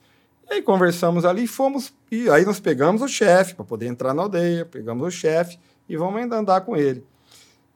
[0.50, 1.94] E aí conversamos ali e fomos.
[2.10, 5.96] E aí nós pegamos o chefe para poder entrar na aldeia, pegamos o chefe e
[5.96, 7.04] vamos ainda andar com ele.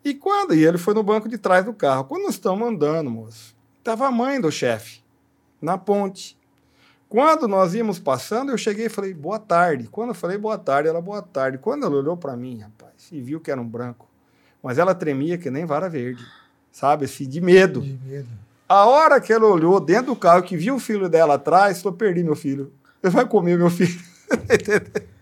[0.05, 0.55] E quando?
[0.55, 2.05] E ele foi no banco de trás do carro.
[2.05, 5.01] Quando nós estamos andando, moço, estava a mãe do chefe
[5.61, 6.37] na ponte.
[7.13, 9.87] Quando nós íamos passando, eu cheguei e falei, boa tarde.
[9.87, 11.59] Quando eu falei boa tarde, ela, boa tarde.
[11.59, 14.09] Quando ela olhou para mim, rapaz, e viu que era um branco,
[14.63, 16.25] mas ela tremia que nem vara verde,
[16.73, 17.05] sabe?
[17.05, 17.83] Assim, de medo.
[17.83, 18.29] De medo.
[18.67, 21.99] A hora que ela olhou dentro do carro, que viu o filho dela atrás, falou,
[21.99, 22.73] perdi meu filho.
[23.03, 24.01] Ele vai comer meu filho.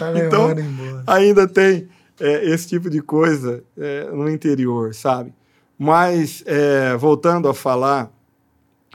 [0.00, 1.04] Tá Então, embora.
[1.06, 1.88] ainda tem
[2.18, 5.32] é, esse tipo de coisa é, no interior, sabe?
[5.78, 8.10] Mas, é, voltando a falar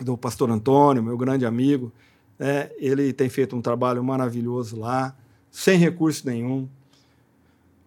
[0.01, 1.91] do pastor Antônio, meu grande amigo,
[2.37, 5.15] né, ele tem feito um trabalho maravilhoso lá,
[5.49, 6.67] sem recurso nenhum.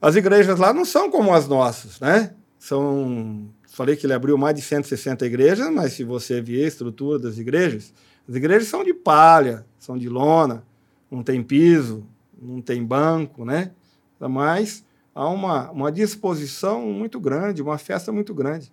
[0.00, 2.34] As igrejas lá não são como as nossas, né?
[2.58, 7.18] São, falei que ele abriu mais de 160 igrejas, mas se você ver a estrutura
[7.18, 7.92] das igrejas,
[8.28, 10.64] as igrejas são de palha, são de lona,
[11.10, 12.06] não tem piso,
[12.40, 13.72] não tem banco, né?
[14.20, 14.84] Mas
[15.14, 18.72] há uma, uma disposição muito grande, uma festa muito grande.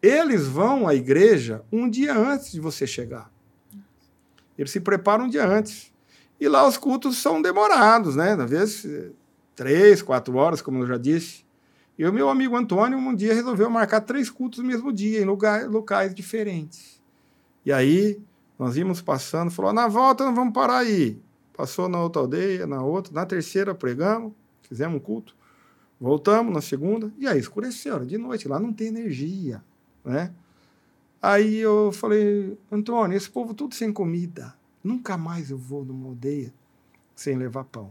[0.00, 3.30] Eles vão à igreja um dia antes de você chegar.
[4.58, 5.92] Eles se preparam um dia antes.
[6.40, 8.32] E lá os cultos são demorados, né?
[8.32, 9.12] Às vezes,
[9.54, 11.46] três, quatro horas, como eu já disse.
[11.96, 15.24] E o meu amigo Antônio, um dia, resolveu marcar três cultos no mesmo dia, em
[15.24, 17.00] lugar, locais diferentes.
[17.64, 18.20] E aí,
[18.58, 21.20] nós íamos passando, falou: na volta não vamos parar aí.
[21.56, 25.34] Passou na outra aldeia, na outra, na terceira pregamos, fizemos um culto.
[26.00, 29.62] Voltamos na segunda, e aí escureceu, de noite, lá não tem energia,
[30.04, 30.32] né?
[31.20, 36.52] Aí eu falei, Antônio, esse povo tudo sem comida, nunca mais eu vou numa aldeia
[37.14, 37.90] sem levar pão.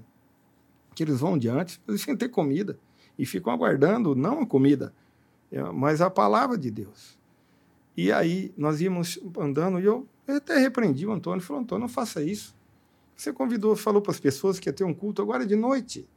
[0.95, 2.79] Que eles vão de antes, eles sem ter comida,
[3.19, 4.93] e ficam aguardando não a comida,
[5.51, 7.17] é, mas a palavra de Deus.
[7.95, 12.23] E aí nós íamos andando, e eu até repreendi o Antônio, falou, Antônio, não faça
[12.23, 12.55] isso.
[13.15, 16.07] Você convidou, falou para as pessoas que ia ter um culto agora de noite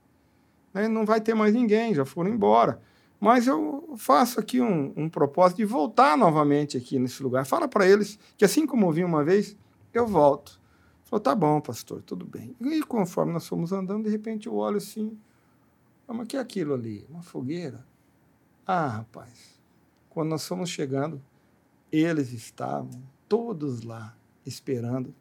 [0.73, 2.81] né, não vai ter mais ninguém, já foram embora.
[3.21, 7.45] Mas eu faço aqui um, um propósito de voltar novamente aqui nesse lugar.
[7.45, 9.57] Fala para eles que assim como eu vim uma vez,
[9.93, 10.59] eu volto.
[11.05, 12.57] Falou, tá bom, pastor, tudo bem.
[12.61, 15.19] E conforme nós fomos andando, de repente eu olho assim,
[16.09, 17.07] ah, mas que é aquilo ali?
[17.11, 17.85] Uma fogueira?
[18.67, 19.61] Ah, rapaz,
[20.09, 21.21] quando nós fomos chegando,
[21.93, 25.15] eles estavam todos lá esperando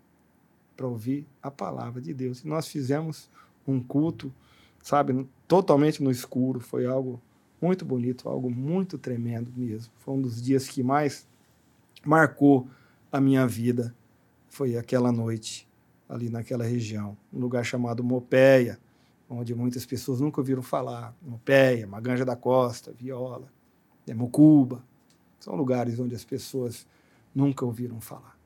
[0.78, 2.44] para ouvir a palavra de Deus.
[2.44, 3.30] E nós fizemos
[3.68, 4.34] um culto
[4.82, 6.60] sabe, totalmente no escuro.
[6.60, 7.22] Foi algo
[7.62, 9.92] muito bonito, algo muito tremendo mesmo.
[9.98, 11.28] Foi um dos dias que mais
[12.06, 12.68] marcou
[13.12, 13.94] a minha vida.
[14.48, 15.68] Foi aquela noite
[16.08, 18.80] ali naquela região, um lugar chamado Mopeia,
[19.30, 21.16] onde muitas pessoas nunca ouviram falar.
[21.22, 23.48] Mopeia, Maganja da Costa, Viola,
[24.08, 24.84] né, Mocuba.
[25.40, 26.88] São lugares onde as pessoas
[27.34, 28.38] nunca ouviram falar.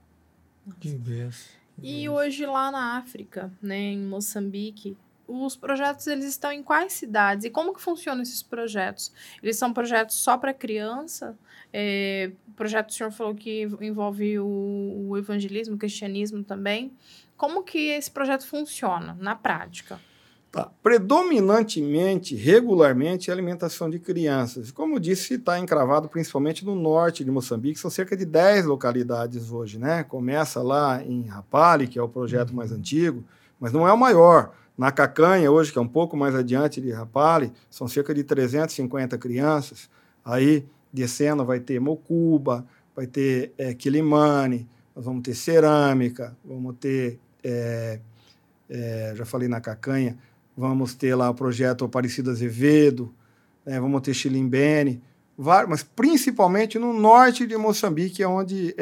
[0.80, 1.64] Que benção.
[1.82, 4.96] E hoje lá na África, né, em Moçambique,
[5.28, 9.12] os projetos eles estão em quais cidades e como que funcionam esses projetos?
[9.42, 11.38] Eles são projetos só para criança?
[11.72, 16.94] É, o projeto o senhor falou que envolve o, o, evangelismo, o cristianismo também.
[17.38, 20.00] Como que esse projeto funciona na prática?
[20.52, 20.70] Tá.
[20.84, 24.70] Predominantemente, regularmente, é alimentação de crianças.
[24.70, 29.50] Como eu disse, está encravado principalmente no norte de Moçambique, são cerca de 10 localidades
[29.50, 29.80] hoje.
[29.80, 30.04] Né?
[30.04, 33.24] Começa lá em Rapale, que é o projeto mais antigo,
[33.60, 34.54] mas não é o maior.
[34.78, 39.18] Na Cacanha, hoje, que é um pouco mais adiante de Rapale, são cerca de 350
[39.20, 39.90] crianças.
[40.26, 47.20] Aí, descendo, vai ter Mocuba, vai ter é, Quilimane, nós vamos ter cerâmica, vamos ter,
[47.44, 48.00] é,
[48.70, 50.18] é, já falei na Cacanha,
[50.56, 53.14] vamos ter lá o projeto Aparecido Azevedo,
[53.66, 55.02] né, vamos ter Chilimbene,
[55.68, 58.76] mas principalmente no norte de Moçambique, é onde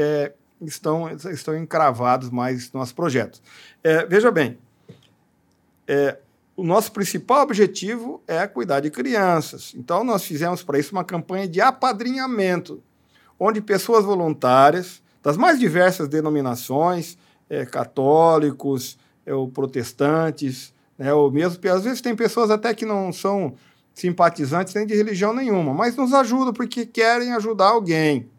[0.61, 3.41] estão, estão encravados mais nossos projetos.
[4.09, 4.57] Veja bem,
[5.91, 6.17] é,
[6.55, 9.73] o nosso principal objetivo é cuidar de crianças.
[9.75, 12.81] Então, nós fizemos para isso uma campanha de apadrinhamento,
[13.37, 17.17] onde pessoas voluntárias, das mais diversas denominações,
[17.49, 23.11] é, católicos, é, ou protestantes, né, ou mesmo, às vezes tem pessoas até que não
[23.11, 23.53] são
[23.93, 28.29] simpatizantes nem de religião nenhuma, mas nos ajudam porque querem ajudar alguém.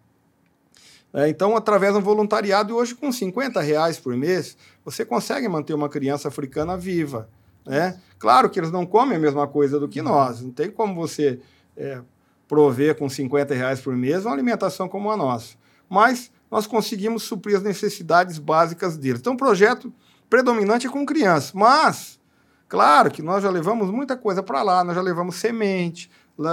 [1.13, 5.91] É, então, através do voluntariado, hoje com 50 reais por mês, você consegue manter uma
[5.91, 7.29] criança africana viva.
[7.67, 7.99] Né?
[8.19, 10.09] Claro que eles não comem a mesma coisa do que uhum.
[10.09, 10.41] nós.
[10.41, 11.41] Não tem como você
[11.77, 12.01] é,
[12.49, 15.57] prover com 50 reais por mês uma alimentação como a nossa.
[15.89, 19.21] Mas nós conseguimos suprir as necessidades básicas deles.
[19.21, 19.93] Então, o projeto
[20.29, 21.53] predominante é com crianças.
[21.53, 22.21] Mas,
[22.69, 24.85] claro que nós já levamos muita coisa para lá.
[24.85, 26.11] Nós já levamos semente,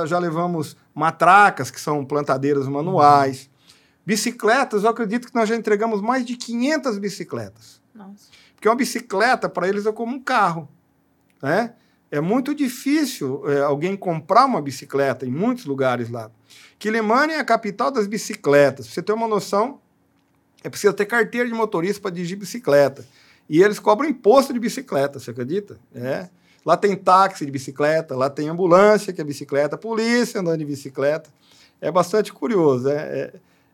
[0.07, 3.49] já levamos matracas, que são plantadeiras manuais.
[4.05, 7.81] Bicicletas, eu acredito que nós já entregamos mais de 500 bicicletas.
[7.93, 8.27] Nossa.
[8.55, 10.67] Porque uma bicicleta, para eles, é como um carro.
[11.41, 11.73] Né?
[12.11, 16.31] É muito difícil é, alguém comprar uma bicicleta em muitos lugares lá.
[16.77, 18.87] Quilimane é a capital das bicicletas.
[18.87, 19.79] Pra você ter uma noção,
[20.63, 23.05] é preciso ter carteira de motorista para dirigir bicicleta.
[23.49, 25.77] E eles cobram imposto de bicicleta, você acredita?
[25.93, 26.29] É.
[26.65, 31.29] Lá tem táxi de bicicleta, lá tem ambulância, que é bicicleta, polícia andando de bicicleta.
[31.81, 33.33] É bastante curioso, é, é,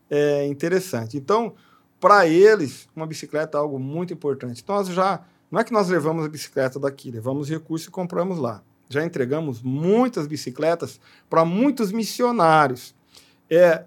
[0.09, 1.18] é interessante.
[1.18, 1.55] Então,
[1.99, 4.61] para eles, uma bicicleta é algo muito importante.
[4.63, 5.22] Então, nós já.
[5.51, 8.63] Não é que nós levamos a bicicleta daqui, levamos recursos e compramos lá.
[8.89, 12.93] Já entregamos muitas bicicletas para muitos missionários.
[13.49, 13.83] É,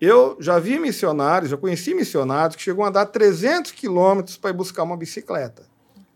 [0.00, 4.54] eu já vi missionários, já conheci missionários que chegam a andar 300 quilômetros para ir
[4.54, 5.66] buscar uma bicicleta.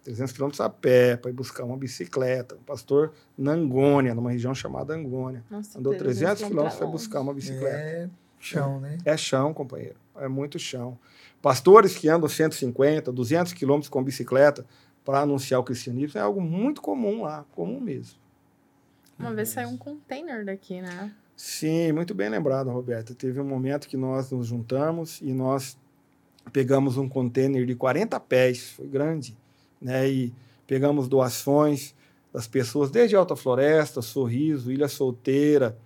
[0.04, 2.56] 300 quilômetros a pé para ir buscar uma bicicleta.
[2.56, 5.44] Um pastor na Angônia, numa região chamada Angônia.
[5.50, 7.76] Nossa, Andou 300 quilômetros para buscar uma bicicleta.
[7.76, 8.08] É
[8.38, 8.98] chão, né?
[9.04, 9.96] É chão, companheiro.
[10.16, 10.98] É muito chão.
[11.42, 14.64] Pastores que andam 150, 200 quilômetros com bicicleta
[15.04, 18.16] para anunciar o cristianismo é algo muito comum lá, comum mesmo.
[19.18, 21.12] Uma vez saiu um container daqui, né?
[21.36, 23.12] Sim, muito bem lembrado, Roberta.
[23.14, 25.76] Teve um momento que nós nos juntamos e nós
[26.52, 29.36] pegamos um container de 40 pés, foi grande,
[29.80, 30.08] né?
[30.08, 30.32] E
[30.66, 31.94] pegamos doações
[32.32, 35.76] das pessoas desde Alta Floresta, Sorriso, Ilha Solteira,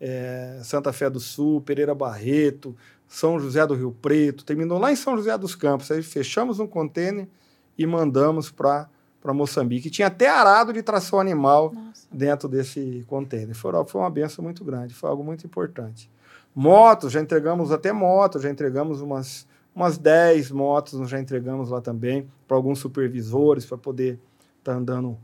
[0.00, 2.76] é, Santa Fé do Sul, Pereira Barreto,
[3.08, 5.90] São José do Rio Preto, terminou lá em São José dos Campos.
[5.90, 7.28] Aí fechamos um container
[7.78, 8.88] e mandamos para
[9.24, 9.90] Moçambique.
[9.90, 12.06] Tinha até arado de tração animal Nossa.
[12.10, 13.54] dentro desse container.
[13.54, 16.10] Foi, foi uma benção muito grande, foi algo muito importante.
[16.54, 19.46] Motos, já entregamos até motos, já entregamos umas
[19.76, 24.18] umas 10 motos nós já entregamos lá também para alguns supervisores para poder
[24.58, 25.18] estar tá andando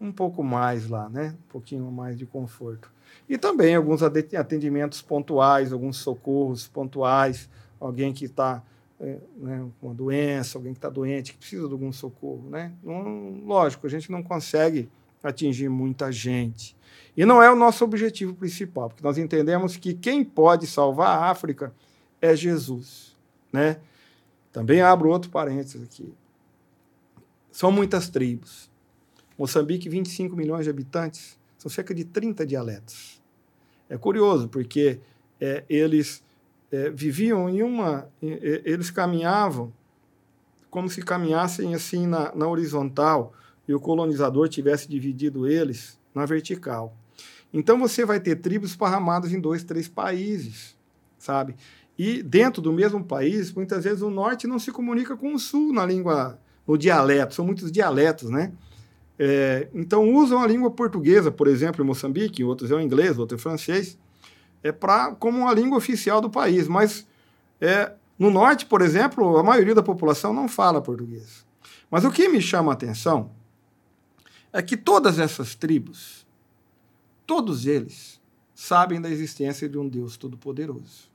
[0.00, 1.34] um pouco mais lá, né?
[1.46, 2.90] Um pouquinho mais de conforto.
[3.28, 7.48] E também alguns atendimentos pontuais, alguns socorros pontuais,
[7.78, 8.62] alguém que está
[8.98, 12.72] é, né, uma doença, alguém que está doente, que precisa de algum socorro, né?
[12.82, 14.88] Não, lógico, a gente não consegue
[15.22, 16.76] atingir muita gente.
[17.16, 21.30] E não é o nosso objetivo principal, porque nós entendemos que quem pode salvar a
[21.30, 21.74] África
[22.20, 23.10] é Jesus
[23.52, 23.80] né?
[24.52, 26.12] Também abro outro parênteses aqui.
[27.50, 28.69] São muitas tribos.
[29.40, 33.22] Moçambique, 25 milhões de habitantes, são cerca de 30 dialetos.
[33.88, 35.00] É curioso, porque
[35.40, 36.22] é, eles
[36.70, 38.06] é, viviam em uma.
[38.20, 39.72] eles caminhavam
[40.68, 43.32] como se caminhassem assim na, na horizontal
[43.66, 46.94] e o colonizador tivesse dividido eles na vertical.
[47.50, 50.76] Então você vai ter tribos esparramadas em dois, três países,
[51.18, 51.56] sabe?
[51.98, 55.72] E dentro do mesmo país, muitas vezes o norte não se comunica com o sul
[55.72, 56.38] na língua,
[56.68, 58.52] no dialeto, são muitos dialetos, né?
[59.22, 63.36] É, então usam a língua portuguesa, por exemplo, em Moçambique, outros é o inglês, outro
[63.36, 63.98] é o francês,
[64.62, 66.66] é pra, como a língua oficial do país.
[66.66, 67.06] Mas
[67.60, 71.44] é, no norte, por exemplo, a maioria da população não fala português.
[71.90, 73.30] Mas o que me chama a atenção
[74.54, 76.26] é que todas essas tribos,
[77.26, 78.18] todos eles,
[78.54, 81.10] sabem da existência de um Deus Todo-Poderoso.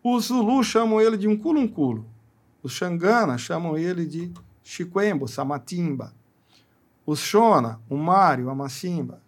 [0.00, 2.06] Os Zulu chamam ele de um culunculo.
[2.62, 6.19] Os Xangana chamam ele de Chiquembo, Samatimba.
[7.06, 9.22] Os Shona, o Mário, a Macimba.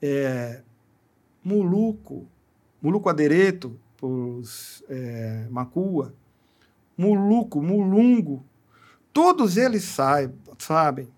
[0.00, 0.62] É,
[1.44, 2.26] Muluco,
[2.80, 6.14] Muluco Adereto, os é, Macua.
[6.96, 8.44] Muluco, Mulungo.
[9.12, 11.08] Todos eles saibam, sabem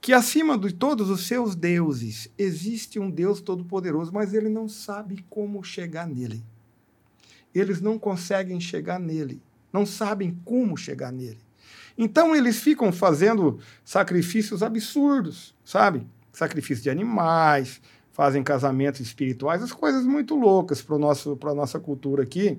[0.00, 5.24] que acima de todos os seus deuses existe um Deus todo-poderoso, mas ele não sabe
[5.28, 6.44] como chegar nele
[7.60, 9.40] eles não conseguem chegar nele,
[9.72, 11.38] não sabem como chegar nele.
[11.96, 16.06] Então eles ficam fazendo sacrifícios absurdos, sabe?
[16.32, 17.80] Sacrifício de animais,
[18.12, 22.58] fazem casamentos espirituais, as coisas muito loucas para a nossa cultura aqui,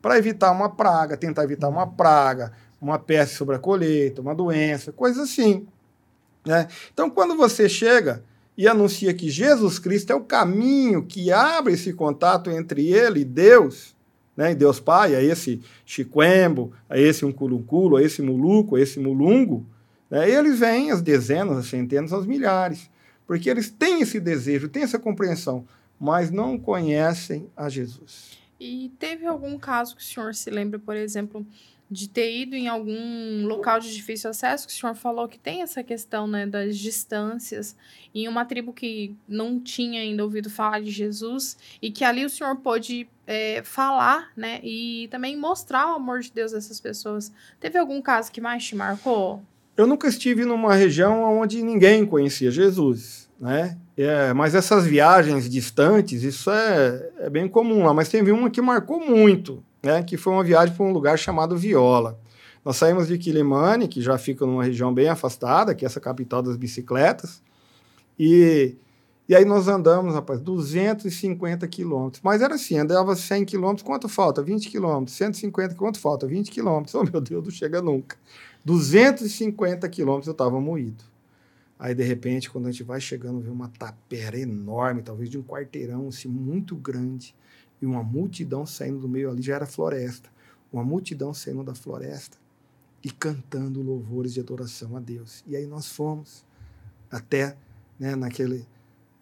[0.00, 4.92] para evitar uma praga, tentar evitar uma praga, uma peste sobre a colheita, uma doença,
[4.92, 5.66] coisas assim.
[6.44, 6.68] Né?
[6.92, 8.22] Então, quando você chega
[8.56, 13.24] e anuncia que Jesus Cristo é o caminho que abre esse contato entre ele e
[13.24, 13.94] Deus,
[14.38, 19.00] né, em Deus Pai, a esse Chiquembo, a esse Unculuculo, a esse Muluco, a esse
[19.00, 19.66] Mulungo,
[20.08, 22.88] né, eles vêm as dezenas, as centenas, aos milhares,
[23.26, 25.66] porque eles têm esse desejo, têm essa compreensão,
[25.98, 28.38] mas não conhecem a Jesus.
[28.60, 31.44] E teve algum caso que o senhor se lembra, por exemplo,
[31.90, 35.62] de ter ido em algum local de difícil acesso, que o senhor falou que tem
[35.62, 37.76] essa questão né, das distâncias,
[38.14, 42.30] em uma tribo que não tinha ainda ouvido falar de Jesus, e que ali o
[42.30, 47.32] senhor pôde é, falar, né, e também mostrar o amor de Deus a essas pessoas.
[47.58, 49.42] Teve algum caso que mais te marcou?
[49.76, 53.78] Eu nunca estive numa região onde ninguém conhecia Jesus, né?
[53.96, 57.94] É, mas essas viagens distantes, isso é, é bem comum lá.
[57.94, 61.56] Mas teve uma que marcou muito, né, que foi uma viagem para um lugar chamado
[61.56, 62.20] Viola.
[62.62, 66.42] Nós saímos de Quilimane, que já fica numa região bem afastada, que é essa capital
[66.42, 67.42] das bicicletas,
[68.18, 68.76] e,
[69.26, 72.20] e aí nós andamos, rapaz, 250 quilômetros.
[72.22, 74.42] Mas era assim, andava 100 quilômetros, quanto falta?
[74.42, 75.16] 20 quilômetros.
[75.16, 76.26] 150, quanto falta?
[76.26, 76.94] 20 quilômetros.
[76.94, 78.18] Oh, meu Deus, não chega nunca.
[78.66, 81.02] 250 quilômetros eu estava moído.
[81.78, 85.42] Aí, de repente, quando a gente vai chegando, vê uma tapera enorme, talvez de um
[85.42, 87.34] quarteirão, assim, muito grande,
[87.80, 90.30] e uma multidão saindo do meio ali, já era floresta,
[90.72, 92.36] uma multidão saindo da floresta
[93.02, 95.44] e cantando louvores de adoração a Deus.
[95.46, 96.44] E aí nós fomos
[97.10, 97.56] até
[97.98, 98.66] né, naquele,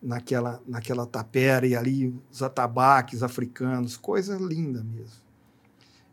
[0.02, 5.24] naquela, naquela tapera e ali os atabaques africanos, coisa linda mesmo.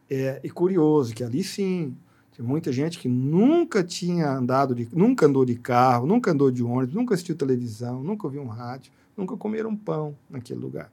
[0.09, 1.95] É, e curioso que ali sim,
[2.35, 6.63] tem muita gente que nunca tinha andado de, nunca andou de carro, nunca andou de
[6.63, 10.91] ônibus, nunca assistiu televisão, nunca ouviu um rádio, nunca comeram pão naquele lugar.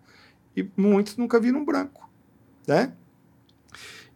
[0.56, 2.08] E muitos nunca viram branco,
[2.66, 2.92] né?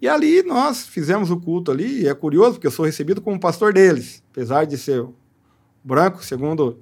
[0.01, 3.39] E ali nós fizemos o culto ali, e é curioso porque eu sou recebido como
[3.39, 5.07] pastor deles, apesar de ser
[5.83, 6.79] branco, segundo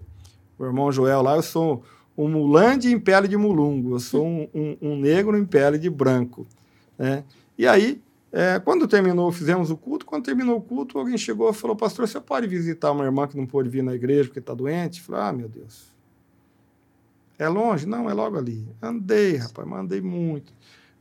[0.59, 1.85] o irmão Joel lá, eu sou
[2.17, 5.89] um mulande em pele de mulungo, eu sou um, um, um negro em pele de
[5.89, 6.47] branco,
[6.99, 7.25] né?
[7.57, 10.07] E aí é, quando terminou, fizemos o culto.
[10.07, 13.37] Quando terminou o culto, alguém chegou e falou: Pastor, você pode visitar uma irmã que
[13.37, 15.01] não pôde vir na igreja porque está doente?
[15.01, 15.92] Eu falei: Ah, meu Deus.
[17.39, 17.87] É longe?
[17.87, 18.69] Não, é logo ali.
[18.81, 20.53] Andei, rapaz, mandei muito.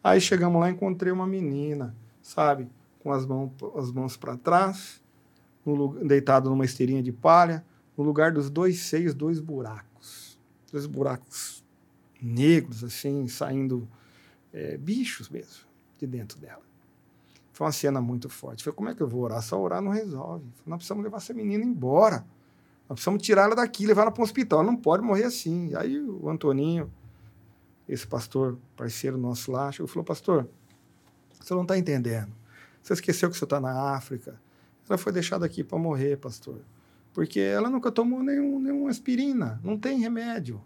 [0.04, 2.68] Aí chegamos lá encontrei uma menina, sabe,
[3.00, 5.02] com as mãos, as mãos para trás,
[5.66, 7.64] no, deitado numa esteirinha de palha,
[7.96, 10.40] no lugar dos dois seios, dois buracos.
[10.72, 11.64] Dois buracos
[12.22, 13.88] negros, assim, saindo
[14.54, 15.66] é, bichos mesmo
[16.00, 16.62] de dentro dela.
[17.52, 18.64] Foi uma cena muito forte.
[18.64, 19.42] Falei, como é que eu vou orar?
[19.42, 20.46] Só orar não resolve.
[20.66, 22.26] Nós precisamos levar essa menina embora.
[22.92, 24.60] Nós precisamos tirar ela daqui, levar ela para um hospital.
[24.60, 25.74] Ela não pode morrer assim.
[25.76, 26.92] Aí o Antoninho,
[27.88, 30.46] esse pastor, parceiro nosso lá, chegou e falou, pastor,
[31.40, 32.34] você não está entendendo.
[32.84, 34.38] Você esqueceu que você está na África.
[34.90, 36.60] Ela foi deixada aqui para morrer, pastor.
[37.14, 39.58] Porque ela nunca tomou nenhum, nenhuma aspirina.
[39.64, 40.62] Não tem remédio.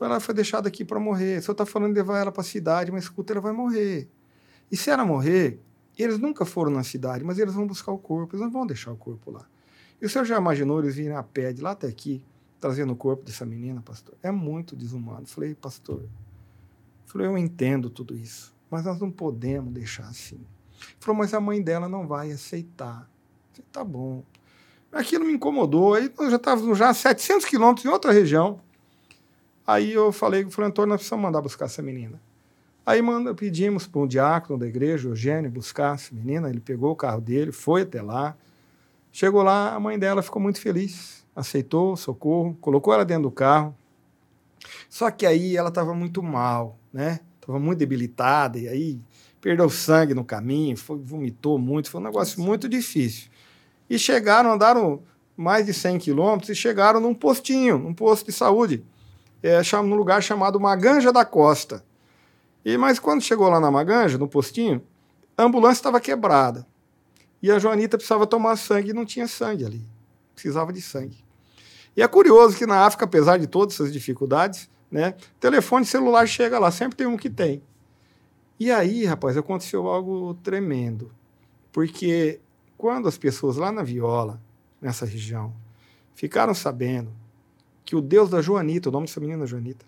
[0.00, 1.38] Ela foi deixada aqui para morrer.
[1.38, 4.08] O senhor está falando de levar ela para a cidade, mas escuta, ela vai morrer.
[4.70, 5.60] E se ela morrer,
[5.98, 8.90] eles nunca foram na cidade, mas eles vão buscar o corpo, eles não vão deixar
[8.90, 9.51] o corpo lá.
[10.02, 12.24] E o senhor já imaginou eles virem a pé de lá até aqui,
[12.60, 14.16] trazendo o corpo dessa menina, pastor?
[14.20, 15.28] É muito desumano.
[15.28, 16.02] Falei, pastor,
[17.06, 20.40] falei, eu entendo tudo isso, mas nós não podemos deixar assim.
[20.98, 23.08] Falou, mas a mãe dela não vai aceitar.
[23.52, 24.24] Falei, tá bom.
[24.90, 25.94] Aquilo me incomodou.
[25.94, 28.60] Aí nós já estávamos já a 700 quilômetros em outra região.
[29.64, 32.20] Aí eu falei, falei, Antônio, nós precisamos mandar buscar essa menina.
[32.84, 36.50] Aí manda, pedimos para um diácono da igreja, Eugênio, buscar essa menina.
[36.50, 38.36] Ele pegou o carro dele, foi até lá.
[39.12, 43.30] Chegou lá, a mãe dela ficou muito feliz, aceitou o socorro, colocou ela dentro do
[43.30, 43.76] carro.
[44.88, 47.20] Só que aí ela estava muito mal, né?
[47.38, 49.00] Estava muito debilitada e aí
[49.38, 53.28] perdeu sangue no caminho, foi, vomitou muito, foi um negócio muito difícil.
[53.90, 55.02] E chegaram, andaram
[55.36, 58.82] mais de 100 quilômetros e chegaram num postinho, num posto de saúde,
[59.42, 61.84] é, num lugar chamado Maganja da Costa.
[62.64, 64.80] E Mas quando chegou lá na Maganja, no postinho,
[65.36, 66.66] a ambulância estava quebrada.
[67.42, 69.84] E a Joanita precisava tomar sangue e não tinha sangue ali.
[70.34, 71.24] Precisava de sangue.
[71.96, 76.58] E é curioso que na África, apesar de todas essas dificuldades, né, telefone celular chega
[76.58, 77.62] lá, sempre tem um que tem.
[78.60, 81.10] E aí, rapaz, aconteceu algo tremendo.
[81.72, 82.38] Porque
[82.78, 84.40] quando as pessoas lá na Viola,
[84.80, 85.52] nessa região,
[86.14, 87.10] ficaram sabendo
[87.84, 89.84] que o Deus da Joanita, o nome dessa menina é Joanita,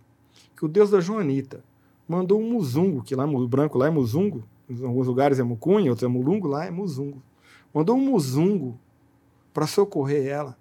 [0.57, 1.63] que o Deus da Joanita
[2.09, 5.91] mandou um muzungo, que lá o branco lá é muzungo, em alguns lugares é mucunha,
[5.91, 7.23] outros é mulungo, lá é muzungo.
[7.75, 8.81] Mandou um muzungo
[9.53, 10.57] para socorrer ela.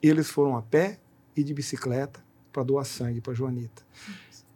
[0.00, 1.00] Eles foram a pé
[1.36, 3.82] e de bicicleta para doar sangue para Joanita.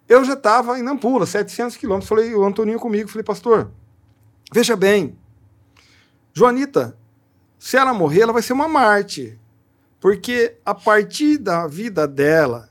[0.09, 2.09] Eu já estava em Nampula, 700 quilômetros.
[2.09, 3.73] Falei, o Antoninho comigo, falei, pastor,
[4.53, 5.19] veja bem,
[6.33, 6.97] Joanita,
[7.59, 9.39] se ela morrer, ela vai ser uma Marte.
[9.99, 12.69] Porque a partir da vida dela,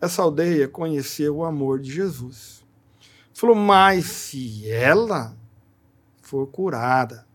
[0.00, 2.64] essa aldeia conheceu o amor de Jesus.
[3.32, 5.36] Falou, mas se ela
[6.20, 7.26] for curada,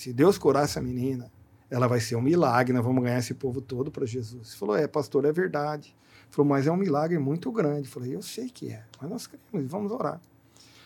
[0.00, 1.30] se Deus curar essa menina,
[1.68, 4.54] ela vai ser um milagre, nós vamos ganhar esse povo todo para Jesus.
[4.54, 5.94] Falou, é, pastor, é verdade.
[6.30, 7.86] Falou, mas é um milagre muito grande.
[7.86, 10.18] Falei, eu sei que é, mas nós queremos, vamos orar.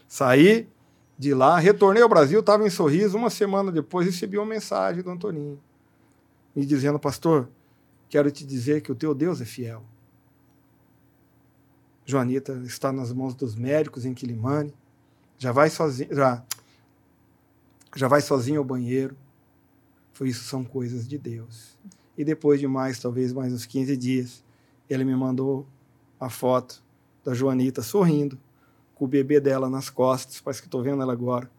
[0.09, 0.69] Saí
[1.17, 5.11] de lá, retornei ao Brasil, estava em Sorriso, uma semana depois recebi uma mensagem do
[5.13, 5.61] Antoninho,
[6.53, 7.49] me dizendo, pastor,
[8.09, 9.85] quero te dizer que o teu Deus é fiel.
[12.05, 14.75] Joanita está nas mãos dos médicos em Quilimane.
[15.39, 16.43] Já vai sozinho, já,
[17.99, 19.17] já vai sozinho ao banheiro.
[20.13, 21.77] Foi isso são coisas de Deus.
[22.17, 24.45] E depois de mais, talvez mais uns 15 dias,
[24.89, 25.67] ele me mandou
[26.19, 26.83] a foto
[27.25, 28.39] da Joanita sorrindo,
[28.95, 31.51] com o bebê dela nas costas, parece que estou vendo ela agora,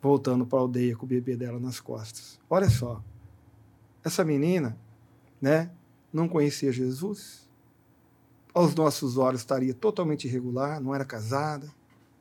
[0.00, 2.38] voltando para a aldeia com o bebê dela nas costas.
[2.48, 3.02] Olha só,
[4.04, 4.78] essa menina,
[5.40, 5.70] né,
[6.12, 7.48] não conhecia Jesus.
[8.54, 11.68] Aos nossos olhos estaria totalmente irregular, não era casada,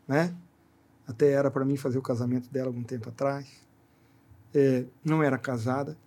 [0.07, 0.35] né?
[1.09, 3.47] Até era para mim fazer o casamento dela algum tempo atrás.
[4.53, 5.97] É, não era casada.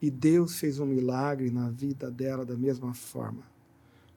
[0.00, 3.42] E Deus fez um milagre na vida dela da mesma forma.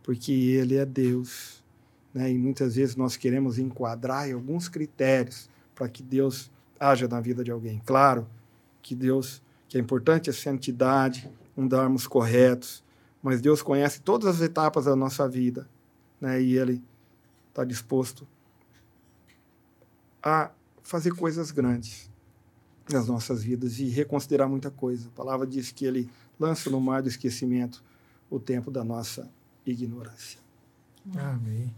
[0.04, 1.64] Porque Ele é Deus.
[2.14, 2.30] Né?
[2.30, 7.44] E muitas vezes nós queremos enquadrar em alguns critérios para que Deus haja na vida
[7.44, 7.82] de alguém.
[7.84, 8.28] Claro
[8.84, 11.28] que Deus, que é importante a santidade,
[11.58, 12.84] andarmos corretos,
[13.24, 15.68] mas Deus conhece todas as etapas da nossa vida,
[16.22, 16.40] né?
[16.40, 16.84] E Ele
[17.50, 18.28] está disposto
[20.22, 20.52] a
[20.82, 22.10] fazer coisas grandes
[22.92, 25.08] nas nossas vidas e reconsiderar muita coisa.
[25.08, 26.10] A palavra diz que Ele
[26.40, 27.84] lança no mar do esquecimento
[28.30, 29.30] o tempo da nossa
[29.66, 30.40] ignorância.
[31.16, 31.74] Amém.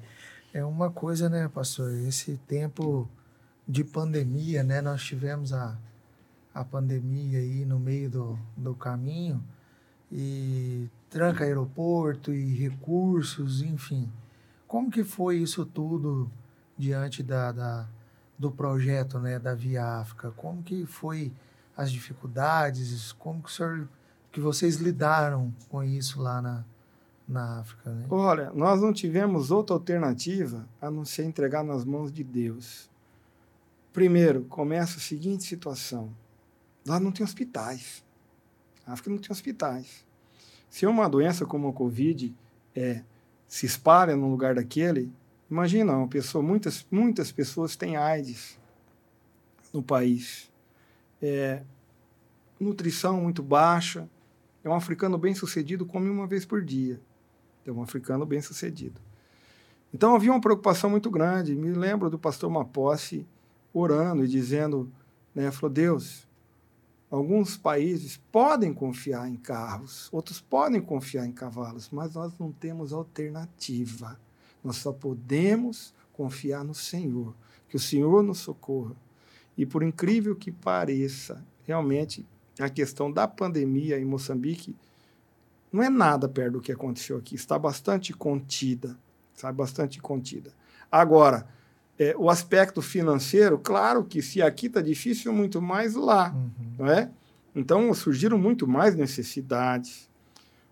[0.53, 1.93] É uma coisa, né, pastor?
[1.93, 3.07] Esse tempo
[3.67, 4.81] de pandemia, né?
[4.81, 5.77] Nós tivemos a,
[6.53, 9.43] a pandemia aí no meio do, do caminho
[10.11, 14.11] e tranca aeroporto e recursos, enfim.
[14.67, 16.29] Como que foi isso tudo
[16.77, 17.87] diante da, da,
[18.41, 20.31] do projeto né, da Via África?
[20.31, 21.31] Como que foi
[21.77, 23.11] as dificuldades?
[23.11, 23.87] Como que, senhor,
[24.31, 26.65] que vocês lidaram com isso lá na,
[27.27, 27.91] na África?
[27.91, 28.07] Né?
[28.09, 32.89] Olha, nós não tivemos outra alternativa a não ser entregar nas mãos de Deus.
[33.93, 36.09] Primeiro, começa a seguinte situação.
[36.87, 38.03] Lá não tem hospitais.
[38.87, 40.03] A África não tem hospitais.
[40.67, 42.33] Se uma doença como a Covid
[42.75, 43.03] é,
[43.47, 45.11] se espalha num lugar daquele,
[45.51, 48.57] imagina uma pessoa, muitas, muitas pessoas têm AIDS
[49.73, 50.49] no país.
[51.21, 51.61] É,
[52.57, 54.09] nutrição muito baixa.
[54.63, 57.01] É um africano bem sucedido, come uma vez por dia.
[57.65, 59.01] É um africano bem sucedido.
[59.93, 61.53] Então havia uma preocupação muito grande.
[61.53, 63.27] Me lembro do pastor Maposse
[63.73, 64.89] orando e dizendo,
[65.35, 66.27] né, falou, Deus,
[67.09, 72.93] alguns países podem confiar em carros, outros podem confiar em cavalos, mas nós não temos
[72.93, 74.17] alternativa.
[74.63, 77.33] Nós só podemos confiar no Senhor,
[77.67, 78.95] que o Senhor nos socorra.
[79.57, 82.25] E por incrível que pareça, realmente
[82.59, 84.75] a questão da pandemia em Moçambique
[85.71, 88.97] não é nada perto do que aconteceu aqui, está bastante contida,
[89.33, 90.51] está bastante contida.
[90.91, 91.47] Agora,
[91.97, 96.51] é, o aspecto financeiro, claro que se aqui está difícil, muito mais lá, uhum.
[96.79, 97.09] não é?
[97.55, 100.09] Então surgiram muito mais necessidades.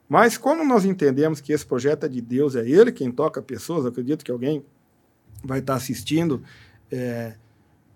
[0.10, 3.86] Mas como nós entendemos que esse projeto é de Deus, é Ele quem toca pessoas,
[3.86, 4.66] acredito que alguém
[5.44, 6.42] vai estar assistindo
[6.92, 7.36] é,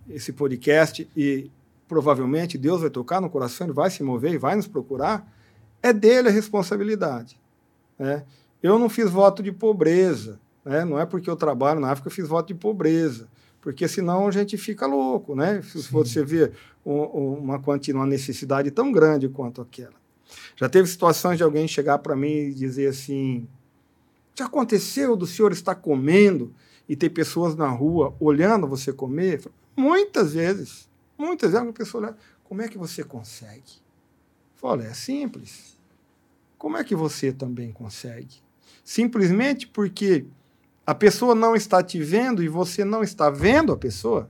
[0.08, 1.50] esse podcast e
[1.88, 5.28] provavelmente Deus vai tocar no coração, Ele vai se mover e vai nos procurar,
[5.82, 7.40] é dele a responsabilidade.
[7.98, 8.24] Né?
[8.62, 10.86] Eu não fiz voto de pobreza, né?
[10.86, 13.28] Não é porque eu trabalho na África que eu fiz voto de pobreza,
[13.60, 15.62] porque senão a gente fica louco, né?
[15.62, 16.52] Se você vê
[16.86, 20.03] um, uma uma necessidade tão grande quanto aquela.
[20.56, 23.48] Já teve situações de alguém chegar para mim e dizer assim:
[24.36, 26.54] já aconteceu do senhor estar comendo
[26.88, 29.44] e ter pessoas na rua olhando você comer?
[29.76, 33.82] Muitas vezes, muitas vezes uma pessoa olha, como é que você consegue?
[34.56, 35.78] Falo, é simples.
[36.58, 38.42] Como é que você também consegue?
[38.84, 40.26] Simplesmente porque
[40.86, 44.30] a pessoa não está te vendo e você não está vendo a pessoa,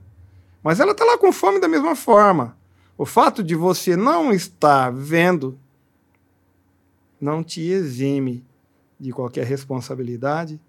[0.62, 2.56] mas ela está lá com fome da mesma forma.
[2.96, 5.58] O fato de você não estar vendo
[7.24, 8.44] não te exime
[9.00, 10.60] de qualquer responsabilidade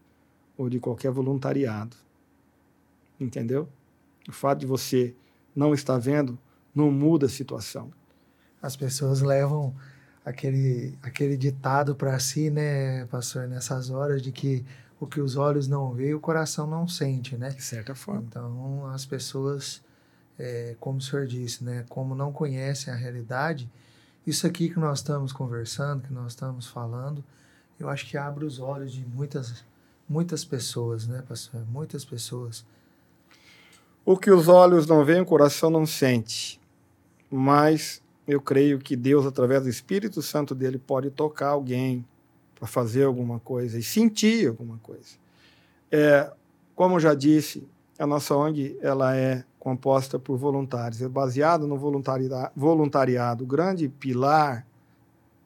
[0.57, 1.97] ou de qualquer voluntariado.
[3.19, 3.67] Entendeu?
[4.25, 5.13] O fato de você
[5.53, 6.39] não estar vendo
[6.73, 7.91] não muda a situação.
[8.61, 9.75] As pessoas levam
[10.23, 14.65] aquele, aquele ditado para si, né, pastor, nessas horas de que
[14.97, 17.49] o que os olhos não veem, o coração não sente, né?
[17.49, 18.23] De certa forma.
[18.29, 19.83] Então, as pessoas,
[20.39, 23.69] é, como o senhor disse, né, como não conhecem a realidade,
[24.25, 27.23] isso aqui que nós estamos conversando, que nós estamos falando,
[27.79, 29.63] eu acho que abre os olhos de muitas,
[30.07, 31.63] muitas pessoas, né, pastor?
[31.67, 32.65] Muitas pessoas.
[34.05, 36.59] O que os olhos não veem, o coração não sente.
[37.29, 42.05] Mas eu creio que Deus, através do Espírito Santo dele, pode tocar alguém,
[42.55, 45.17] para fazer alguma coisa e sentir alguma coisa.
[45.91, 46.31] É,
[46.73, 47.67] como já disse,
[47.99, 51.75] a nossa ONG ela é composta por voluntários, é baseado no
[52.55, 53.43] voluntariado.
[53.43, 54.63] O grande pilar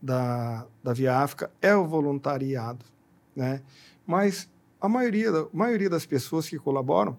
[0.01, 2.85] da, da Via África é o voluntariado,
[3.33, 3.61] né?
[4.05, 4.49] Mas
[4.81, 7.17] a maioria, a maioria das pessoas que colaboram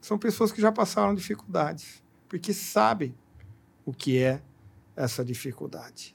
[0.00, 3.12] são pessoas que já passaram dificuldades, porque sabem
[3.84, 4.40] o que é
[4.94, 6.14] essa dificuldade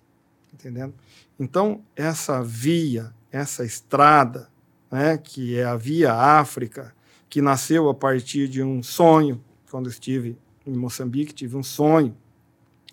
[0.54, 0.94] entendendo?
[1.38, 4.50] Então, essa via, essa estrada,
[4.90, 6.96] né, que é a Via África,
[7.28, 12.16] que nasceu a partir de um sonho, quando estive em Moçambique, tive um sonho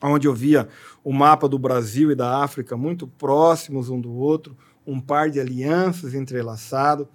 [0.02, 0.68] onde eu via
[1.04, 4.56] o mapa do Brasil e da África muito próximos um do outro,
[4.86, 7.08] um par de alianças entrelaçado,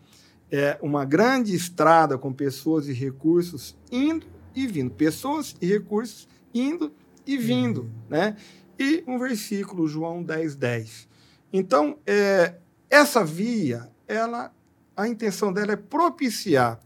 [0.49, 6.91] é uma grande estrada com pessoas e recursos indo e vindo, pessoas e recursos indo
[7.26, 7.89] e vindo, uhum.
[8.10, 8.38] né?
[8.80, 11.08] E um versículo, João 10, 10.
[11.51, 12.55] Então, é,
[12.89, 14.53] essa via, ela,
[14.95, 16.80] a intenção dela é propiciar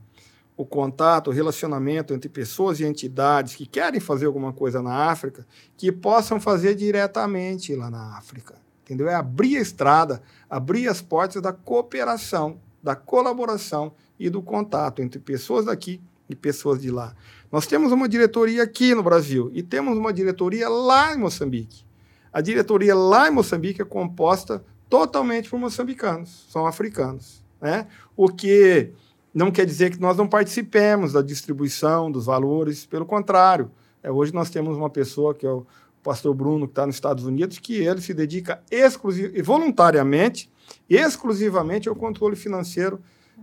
[0.61, 5.45] o contato, o relacionamento entre pessoas e entidades que querem fazer alguma coisa na África,
[5.75, 8.53] que possam fazer diretamente lá na África.
[8.83, 9.09] Entendeu?
[9.09, 15.19] É abrir a estrada, abrir as portas da cooperação, da colaboração e do contato entre
[15.19, 15.99] pessoas daqui
[16.29, 17.15] e pessoas de lá.
[17.51, 21.83] Nós temos uma diretoria aqui no Brasil e temos uma diretoria lá em Moçambique.
[22.31, 27.43] A diretoria lá em Moçambique é composta totalmente por moçambicanos, são africanos.
[27.59, 27.87] Né?
[28.15, 28.93] O que
[29.33, 33.71] não quer dizer que nós não participemos da distribuição dos valores, pelo contrário.
[34.03, 35.65] É, hoje nós temos uma pessoa, que é o
[36.03, 40.51] pastor Bruno, que está nos Estados Unidos, que ele se dedica exclusiv voluntariamente,
[40.89, 42.99] exclusivamente ao controle financeiro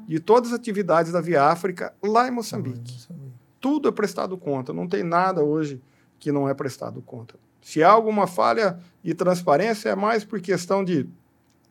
[0.06, 3.06] de todas as atividades da Via África lá em Moçambique.
[3.60, 5.80] Tudo é prestado conta, não tem nada hoje
[6.18, 7.34] que não é prestado conta.
[7.60, 11.08] Se há alguma falha de transparência, é mais por questão de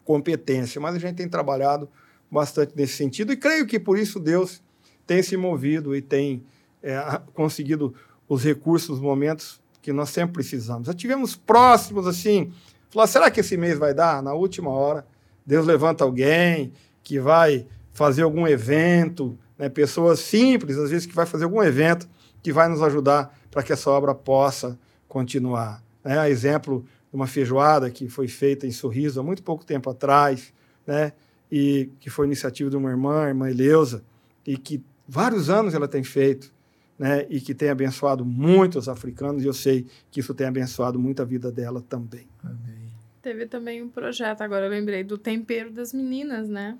[0.03, 1.89] competência, mas a gente tem trabalhado
[2.29, 4.61] bastante nesse sentido, e creio que por isso Deus
[5.05, 6.43] tem se movido e tem
[6.83, 6.99] é,
[7.33, 7.93] conseguido
[8.27, 10.87] os recursos nos momentos que nós sempre precisamos.
[10.87, 12.51] Já tivemos próximos assim,
[12.89, 14.21] falar, será que esse mês vai dar?
[14.21, 15.05] Na última hora,
[15.45, 19.69] Deus levanta alguém que vai fazer algum evento, né?
[19.69, 22.07] pessoas simples, às vezes, que vai fazer algum evento
[22.43, 25.81] que vai nos ajudar para que essa obra possa continuar.
[26.03, 26.29] Né?
[26.29, 30.53] Exemplo de uma feijoada que foi feita em Sorriso há muito pouco tempo atrás,
[30.85, 31.13] né?
[31.51, 34.03] E que foi iniciativa de uma irmã, a irmã Eleusa,
[34.45, 36.53] e que vários anos ela tem feito,
[36.97, 41.21] né, e que tem abençoado muitos africanos, e eu sei que isso tem abençoado muito
[41.21, 42.27] a vida dela também.
[42.43, 42.91] Amém.
[43.21, 46.77] Teve também um projeto, agora eu lembrei, do tempero das meninas, né?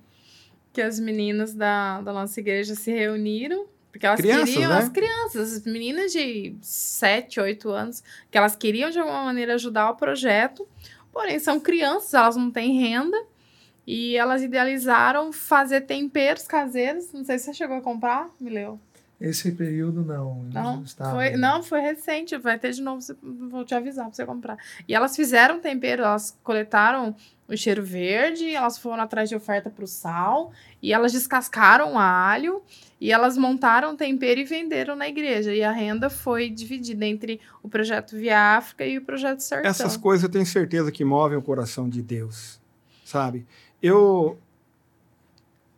[0.73, 4.77] Que as meninas da, da nossa igreja se reuniram, porque elas crianças, queriam, né?
[4.77, 9.89] as crianças, as meninas de 7, 8 anos, que elas queriam de alguma maneira ajudar
[9.89, 10.67] o projeto,
[11.11, 13.17] porém são crianças, elas não têm renda,
[13.87, 17.13] e elas idealizaram fazer temperos caseiros.
[17.13, 18.77] Não sei se você chegou a comprar, me leu.
[19.19, 20.43] Esse período não.
[20.53, 22.37] Não, foi, não, foi recente.
[22.37, 23.01] Vai ter de novo,
[23.49, 24.57] vou te avisar para você comprar.
[24.87, 27.15] E elas fizeram tempero, elas coletaram
[27.47, 32.61] o cheiro verde, elas foram atrás de oferta para o sal, e elas descascaram alho,
[32.99, 35.55] e elas montaram tempero e venderam na igreja.
[35.55, 39.71] E a renda foi dividida entre o projeto Via África e o projeto Sertão.
[39.71, 42.59] Essas coisas eu tenho certeza que movem o coração de Deus,
[43.03, 43.47] sabe?
[43.81, 44.37] Eu,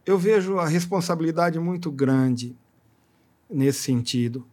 [0.05, 2.55] eu vejo a responsabilidade muito grande
[3.49, 4.45] nesse sentido.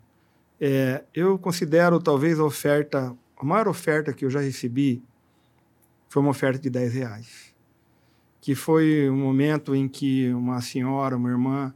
[0.60, 5.02] É, eu considero talvez a oferta, a maior oferta que eu já recebi
[6.08, 7.54] foi uma oferta de 10 reais.
[8.40, 11.74] Que foi um momento em que uma senhora, uma irmã,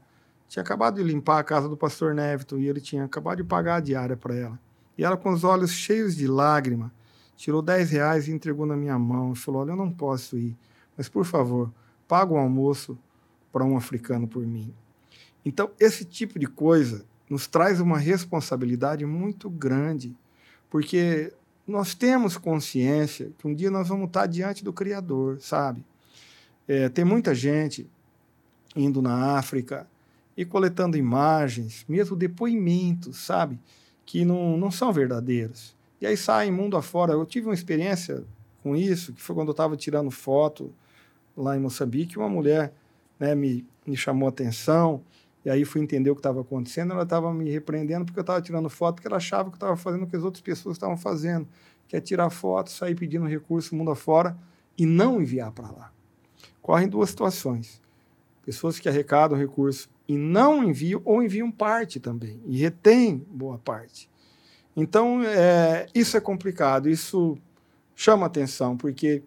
[0.48, 3.76] tinha acabado de limpar a casa do pastor Nevito e ele tinha acabado de pagar
[3.76, 4.58] a diária para ela.
[4.96, 6.92] E ela, com os olhos cheios de lágrima,
[7.36, 10.56] tirou 10 reais e entregou na minha mão e falou: Olha, eu não posso ir
[11.00, 11.72] mas por favor,
[12.06, 12.98] paga um almoço
[13.50, 14.70] para um africano por mim.
[15.42, 20.14] Então, esse tipo de coisa nos traz uma responsabilidade muito grande,
[20.68, 21.32] porque
[21.66, 25.82] nós temos consciência que um dia nós vamos estar diante do Criador, sabe?
[26.68, 27.88] É, tem muita gente
[28.76, 29.88] indo na África
[30.36, 33.58] e coletando imagens, mesmo depoimentos, sabe?
[34.04, 35.74] Que não, não são verdadeiros.
[35.98, 37.14] E aí saem mundo afora.
[37.14, 38.22] Eu tive uma experiência
[38.62, 40.70] com isso, que foi quando eu estava tirando foto
[41.40, 42.72] lá em Moçambique, uma mulher
[43.18, 45.02] né, me, me chamou a atenção,
[45.44, 46.92] e aí fui entender o que estava acontecendo.
[46.92, 49.76] Ela estava me repreendendo porque eu estava tirando foto, porque ela achava que eu estava
[49.76, 51.48] fazendo o que as outras pessoas estavam fazendo,
[51.88, 54.36] que é tirar foto, sair pedindo recurso mundo afora
[54.76, 55.92] e não enviar para lá.
[56.60, 57.80] Correm duas situações.
[58.44, 64.10] Pessoas que arrecadam recurso e não enviam, ou enviam parte também, e retém boa parte.
[64.76, 67.38] Então, é, isso é complicado, isso
[67.94, 69.22] chama atenção, porque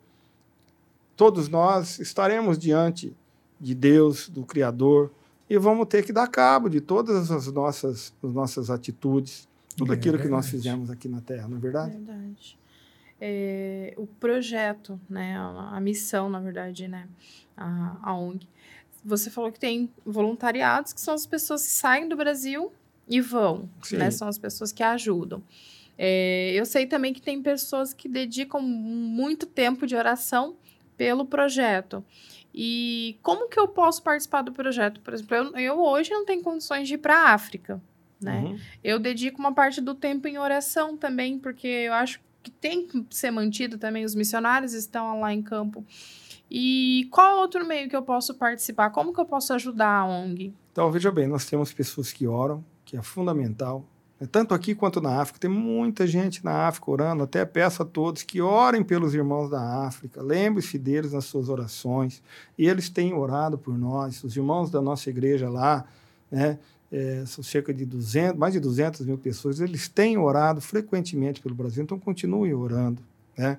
[1.16, 3.16] todos nós estaremos diante
[3.60, 5.12] de Deus, do Criador,
[5.50, 9.96] e vamos ter que dar cabo de todas as nossas, as nossas atitudes, tudo é
[9.96, 10.30] aquilo verdade.
[10.30, 11.98] que nós fizemos aqui na Terra, não é verdade?
[11.98, 12.60] Verdade.
[13.20, 17.08] É, o projeto, né, a, a, missão, na verdade, né,
[17.56, 18.48] a, a ONG.
[19.06, 22.72] Você falou que tem voluntariados, que são as pessoas que saem do Brasil
[23.08, 23.98] e vão, Sim.
[23.98, 25.42] né, são as pessoas que ajudam.
[25.98, 30.56] É, eu sei também que tem pessoas que dedicam muito tempo de oração
[30.98, 32.04] pelo projeto.
[32.54, 35.02] E como que eu posso participar do projeto?
[35.02, 37.82] Por exemplo, eu, eu hoje não tenho condições de ir para a África,
[38.22, 38.42] né?
[38.42, 38.60] Uhum.
[38.84, 43.06] Eu dedico uma parte do tempo em oração também, porque eu acho que tem que
[43.10, 44.06] ser mantido também.
[44.06, 45.84] Os missionários estão lá em campo.
[46.50, 48.92] E qual outro meio que eu posso participar?
[48.92, 50.54] Como que eu posso ajudar a ONG?
[50.72, 53.88] Então, veja bem, nós temos pessoas que oram, que é fundamental.
[54.28, 55.40] Tanto aqui quanto na África.
[55.40, 57.24] Tem muita gente na África orando.
[57.24, 60.22] Até peço a todos que orem pelos irmãos da África.
[60.22, 62.22] Lembre-se deles nas suas orações.
[62.58, 64.24] Eles têm orado por nós.
[64.24, 65.86] Os irmãos da nossa igreja lá,
[66.32, 66.60] né?
[66.94, 71.56] é, são cerca de 200, mais de 200 mil pessoas, eles têm orado frequentemente pelo
[71.56, 73.02] Brasil, então continuem orando.
[73.36, 73.58] Né?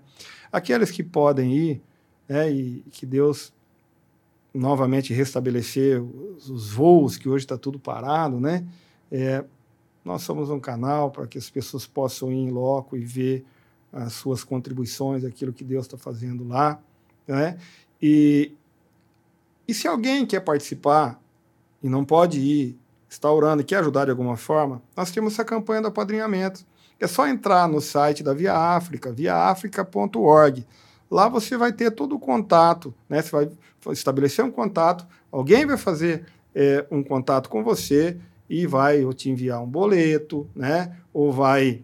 [0.52, 1.82] Aqueles que podem ir,
[2.28, 3.52] né, e que Deus
[4.54, 8.64] novamente restabelecer os, os voos, que hoje está tudo parado, né?
[9.10, 9.44] É,
[10.04, 13.44] nós somos um canal para que as pessoas possam ir em loco e ver
[13.92, 16.80] as suas contribuições, aquilo que Deus está fazendo lá.
[17.26, 17.58] Né?
[18.02, 18.52] E,
[19.66, 21.20] e se alguém quer participar
[21.82, 22.78] e não pode ir
[23.14, 26.64] está orando e quer ajudar de alguma forma, nós temos essa campanha do apadrinhamento.
[27.00, 30.66] É só entrar no site da Via África, viaafrica.org.
[31.10, 33.22] Lá você vai ter todo o contato, né?
[33.22, 33.48] Você vai
[33.92, 36.24] estabelecer um contato, alguém vai fazer
[36.54, 38.18] é, um contato com você
[38.62, 40.96] e vai ou te enviar um boleto, né?
[41.12, 41.82] Ou vai,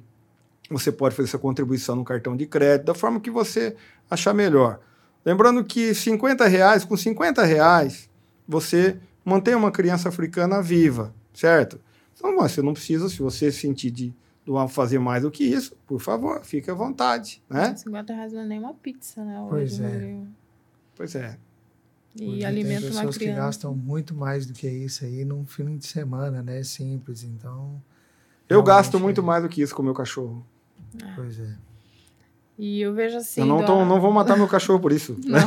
[0.70, 3.76] você pode fazer essa contribuição no cartão de crédito, da forma que você
[4.10, 4.80] achar melhor.
[5.24, 8.08] Lembrando que 50 reais, com 50 reais,
[8.46, 11.80] você mantém uma criança africana viva certo?
[12.14, 14.14] Então, você não precisa, se você sentir de
[14.68, 17.74] fazer mais do que isso, por favor, fique à vontade, né?
[17.74, 19.46] 50 reais não é nem uma pizza, né?
[19.48, 20.16] Pois é.
[20.96, 21.38] Pois é.
[22.16, 23.06] E alimenta uma criança.
[23.06, 26.62] pessoas que gastam muito mais do que isso aí num fim de semana, né?
[26.62, 27.80] Simples, então...
[28.48, 30.44] Eu gasto muito mais do que isso com o meu cachorro.
[31.00, 31.12] É.
[31.14, 31.54] Pois é.
[32.62, 33.40] E eu vejo assim.
[33.40, 35.16] Eu não, tô, não vou matar meu cachorro por isso.
[35.24, 35.46] Não, né?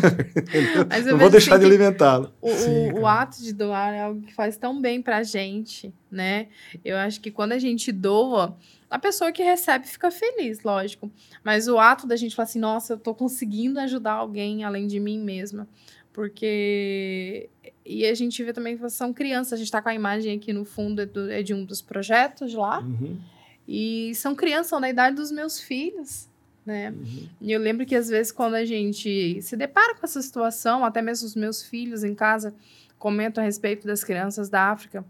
[0.89, 2.33] Mas não vou deixar assim de alimentá-lo.
[2.41, 6.47] O, o, o, ato de doar é algo que faz tão bem pra gente, né?
[6.83, 8.57] Eu acho que quando a gente doa,
[8.89, 11.11] a pessoa que recebe fica feliz, lógico.
[11.43, 14.99] Mas o ato da gente falar assim, nossa, eu tô conseguindo ajudar alguém além de
[14.99, 15.67] mim mesma.
[16.13, 17.49] Porque.
[17.85, 19.53] E a gente vê também que são crianças.
[19.53, 21.81] A gente tá com a imagem aqui no fundo é, do, é de um dos
[21.81, 22.79] projetos lá.
[22.79, 23.19] Uhum.
[23.67, 26.29] E são crianças, são da idade dos meus filhos
[26.65, 26.91] né?
[26.91, 27.29] Uhum.
[27.41, 31.01] E eu lembro que às vezes quando a gente se depara com essa situação, até
[31.01, 32.53] mesmo os meus filhos em casa
[32.97, 35.03] comentam a respeito das crianças da África.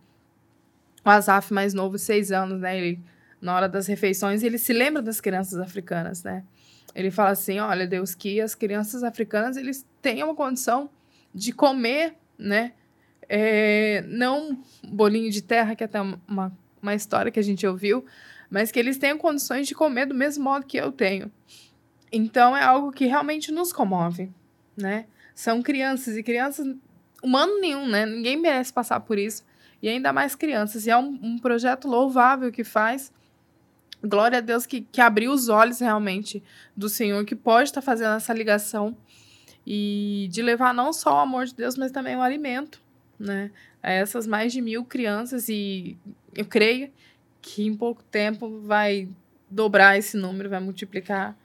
[1.06, 2.78] O Azaf mais novo, seis anos, né?
[2.78, 3.00] Ele,
[3.40, 6.44] na hora das refeições, ele se lembra das crianças africanas, né?
[6.96, 10.90] Ele fala assim, olha, Deus, que as crianças africanas, eles tenham uma condição
[11.34, 12.74] de comer, né?
[13.28, 18.06] É, não bolinho de terra, que é até uma, uma história que a gente ouviu,
[18.50, 21.32] mas que eles tenham condições de comer do mesmo modo que eu tenho.
[22.12, 24.30] Então é algo que realmente nos comove,
[24.78, 25.06] né?
[25.34, 26.76] São crianças e crianças,
[27.24, 28.06] humano nenhum, né?
[28.06, 29.44] Ninguém merece passar por isso.
[29.82, 30.86] E ainda mais crianças.
[30.86, 33.12] E é um, um projeto louvável que faz.
[34.04, 36.44] Glória a Deus que, que abriu os olhos realmente
[36.76, 38.98] do Senhor, que pode estar fazendo essa ligação
[39.66, 42.82] e de levar não só o amor de Deus, mas também o alimento,
[43.18, 43.50] né?
[43.82, 45.48] A essas mais de mil crianças.
[45.48, 45.98] E
[46.36, 46.92] eu creio
[47.42, 49.08] que em pouco tempo vai
[49.50, 51.38] dobrar esse número, vai multiplicar,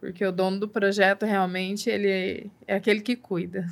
[0.00, 3.66] porque o dono do projeto realmente ele é aquele que cuida.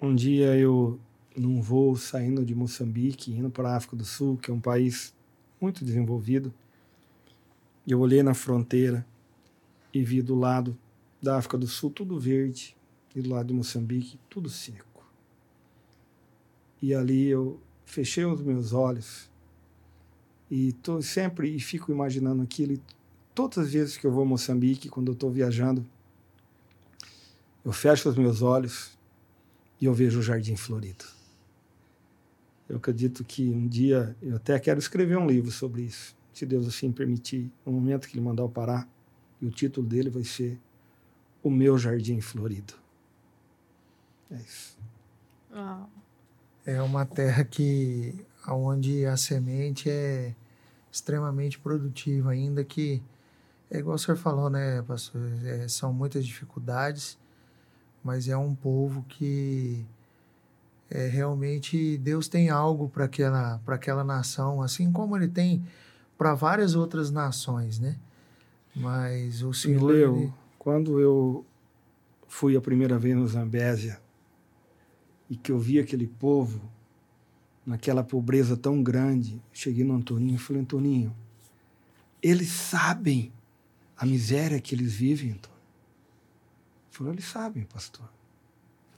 [0.00, 1.00] Um dia eu
[1.36, 5.14] num voo saindo de Moçambique, indo para a África do Sul, que é um país
[5.60, 6.52] muito desenvolvido,
[7.92, 9.06] eu olhei na fronteira
[9.92, 10.76] e vi do lado
[11.22, 12.76] da África do Sul tudo verde
[13.14, 15.04] e do lado de Moçambique tudo seco.
[16.80, 19.28] E ali eu fechei os meus olhos
[20.50, 22.72] e tô sempre e fico imaginando aquilo.
[22.72, 22.80] E
[23.34, 25.84] todas as vezes que eu vou a Moçambique, quando eu estou viajando,
[27.64, 28.98] eu fecho os meus olhos
[29.80, 31.04] e eu vejo o jardim florido.
[32.68, 36.66] Eu acredito que um dia eu até quero escrever um livro sobre isso, se Deus
[36.66, 38.88] assim permitir, no momento que Ele mandar eu parar.
[39.40, 40.58] E o título dele vai ser
[41.42, 42.74] O Meu Jardim Florido.
[44.30, 44.78] É isso.
[46.64, 48.14] É uma terra que
[48.46, 50.34] onde a semente é
[50.90, 53.02] extremamente produtiva, ainda que,
[53.70, 55.22] é igual o senhor falou, né, pastor?
[55.44, 57.18] É, são muitas dificuldades,
[58.02, 59.84] mas é um povo que
[60.90, 65.64] é, realmente Deus tem algo para aquela, aquela nação, assim como ele tem
[66.20, 67.98] para várias outras nações, né?
[68.76, 69.90] Mas o Senhor.
[69.90, 70.34] Leu, ele...
[70.58, 71.46] quando eu
[72.28, 73.98] fui a primeira vez no Zambésia
[75.30, 76.60] e que eu vi aquele povo
[77.64, 81.16] naquela pobreza tão grande, cheguei no Antoninho e falei, Antoninho,
[82.22, 83.32] eles sabem
[83.96, 85.56] a miséria que eles vivem, Antônio.
[85.56, 88.06] Ele falou, eles sabem, pastor.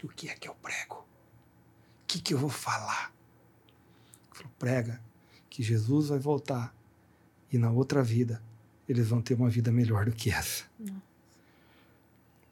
[0.02, 0.96] O que é que eu prego?
[0.96, 3.14] O que, que eu vou falar?
[4.26, 5.00] Ele falou, prega
[5.48, 6.81] que Jesus vai voltar
[7.52, 8.42] e na outra vida
[8.88, 10.64] eles vão ter uma vida melhor do que essa.
[10.78, 11.00] Não.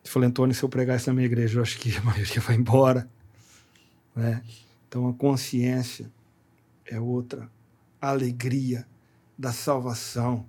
[0.04, 2.40] Eu falei, Antônio, se eu pregar isso na minha igreja, eu acho que a maioria
[2.40, 3.08] vai embora.
[4.14, 4.42] Né?
[4.88, 6.10] Então a consciência
[6.86, 7.50] é outra.
[8.00, 8.86] A alegria
[9.38, 10.46] da salvação,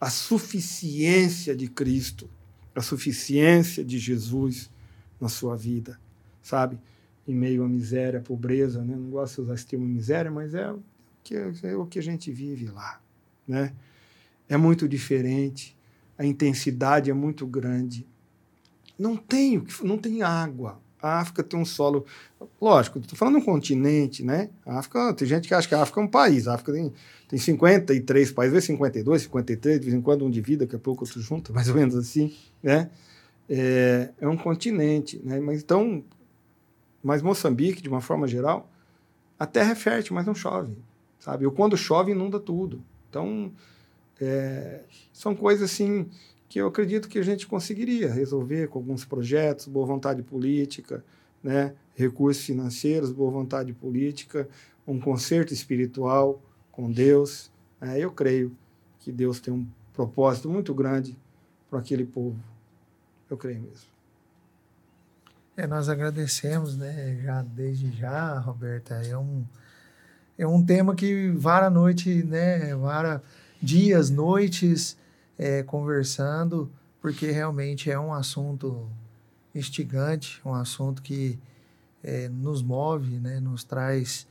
[0.00, 2.28] a suficiência de Cristo,
[2.74, 4.70] a suficiência de Jesus
[5.20, 5.98] na sua vida,
[6.42, 6.78] sabe?
[7.26, 8.94] Em meio à miséria, à pobreza, né?
[8.94, 10.82] Não gosto de usar esse termo miséria, mas é o
[11.24, 13.00] que, é o que a gente vive lá,
[13.46, 13.72] né?
[14.48, 15.76] É muito diferente,
[16.18, 18.06] a intensidade é muito grande.
[18.98, 20.80] Não tem, não tem água.
[21.00, 22.06] A África tem um solo.
[22.60, 24.50] Lógico, estou falando um continente, né?
[24.64, 26.48] A África, tem gente que acha que a África é um país.
[26.48, 26.92] A África tem,
[27.28, 31.04] tem 53 países, vezes 52, 53, de vez em quando um divide, daqui a pouco
[31.04, 32.90] outro junta, mais ou menos assim, né?
[33.48, 35.38] É, é um continente, né?
[35.38, 36.02] Mas então,
[37.02, 38.68] mas Moçambique, de uma forma geral,
[39.38, 40.76] a terra é fértil, mas não chove,
[41.20, 41.44] sabe?
[41.44, 42.82] Ou quando chove, inunda tudo.
[43.16, 43.50] Então,
[44.20, 46.10] é, são coisas assim
[46.50, 51.02] que eu acredito que a gente conseguiria resolver com alguns projetos, boa vontade política,
[51.42, 51.74] né?
[51.94, 54.46] recursos financeiros, boa vontade política,
[54.86, 57.50] um conserto espiritual com Deus.
[57.80, 57.98] Né?
[57.98, 58.54] Eu creio
[59.00, 61.16] que Deus tem um propósito muito grande
[61.70, 62.38] para aquele povo.
[63.30, 63.88] Eu creio mesmo.
[65.56, 69.42] É, nós agradecemos, né, já desde já, Roberta, é um,
[70.38, 73.22] é um tema que vara noite, né, vara
[73.60, 74.96] dias, noites,
[75.38, 76.70] é, conversando,
[77.00, 78.88] porque realmente é um assunto
[79.54, 81.38] instigante, um assunto que
[82.02, 84.26] é, nos move, né, nos traz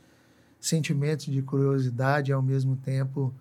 [0.60, 3.32] sentimentos de curiosidade e ao mesmo tempo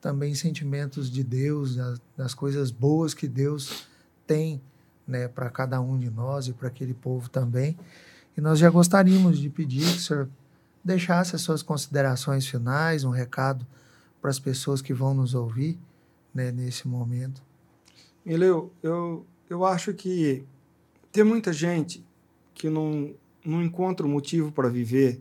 [0.00, 1.76] também sentimentos de Deus,
[2.16, 3.86] das, coisas boas que Deus
[4.26, 4.60] tem
[5.06, 7.76] né, para cada um de nós e para aquele povo também.
[8.36, 10.28] E nós já gostaríamos de pedir que o senhor
[10.88, 13.66] deixasse as suas considerações finais, um recado
[14.20, 15.78] para as pessoas que vão nos ouvir
[16.34, 17.42] né, nesse momento.
[18.24, 20.44] Mileu, eu, eu acho que
[21.12, 22.04] tem muita gente
[22.54, 23.14] que não,
[23.44, 25.20] não encontra um motivo para viver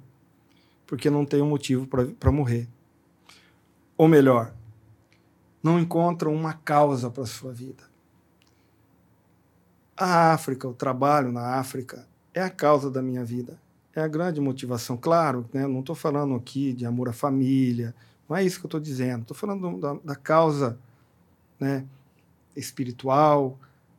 [0.87, 2.67] porque não tem um motivo para morrer.
[3.97, 4.53] Ou melhor,
[5.61, 7.83] não encontra uma causa para a sua vida.
[9.97, 13.59] A África, o trabalho na África, é a causa da minha vida.
[13.97, 14.95] É a grande motivação.
[14.95, 17.95] Claro, né, não estou falando aqui de amor à família,
[18.29, 19.23] não é isso que eu estou dizendo.
[19.23, 20.77] Estou falando da, da, causa
[21.59, 21.83] né,
[22.55, 23.57] espiritual,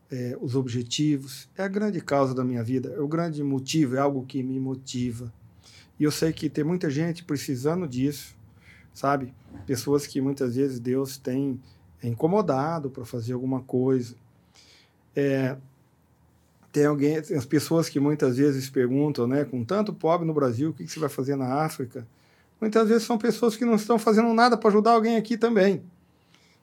[0.09, 1.49] é, os objetivos.
[1.57, 4.61] É a grande causa da minha vida, é o grande motivo, é algo que me
[4.61, 5.33] motiva.
[5.99, 8.37] E eu sei que tem muita gente precisando disso,
[8.95, 9.35] sabe?
[9.67, 11.61] Pessoas que muitas vezes Deus tem
[12.05, 14.15] incomodado para fazer alguma coisa.
[15.17, 15.57] É,
[16.73, 20.73] tem alguém, as pessoas que muitas vezes perguntam, né, com tanto pobre no Brasil, o
[20.73, 22.07] que, que você vai fazer na África?
[22.61, 25.83] Muitas vezes são pessoas que não estão fazendo nada para ajudar alguém aqui também.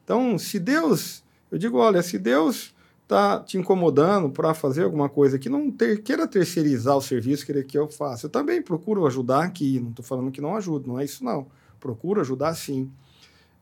[0.04, 5.40] Então, se Deus, eu digo, olha, se Deus está te incomodando para fazer alguma coisa
[5.40, 8.26] que não ter, queira terceirizar o serviço, queira que eu faça.
[8.26, 11.48] Eu também procuro ajudar aqui, não estou falando que não ajudo, não é isso não.
[11.80, 12.92] Procuro ajudar sim.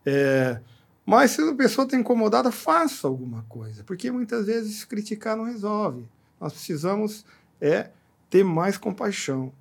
[0.06, 0.60] É,
[1.06, 6.06] mas se a pessoa está incomodada, faça alguma coisa, porque muitas vezes criticar não resolve.
[6.44, 7.26] Nós precisamos
[7.62, 7.90] é
[8.30, 9.54] ter mais compaixão.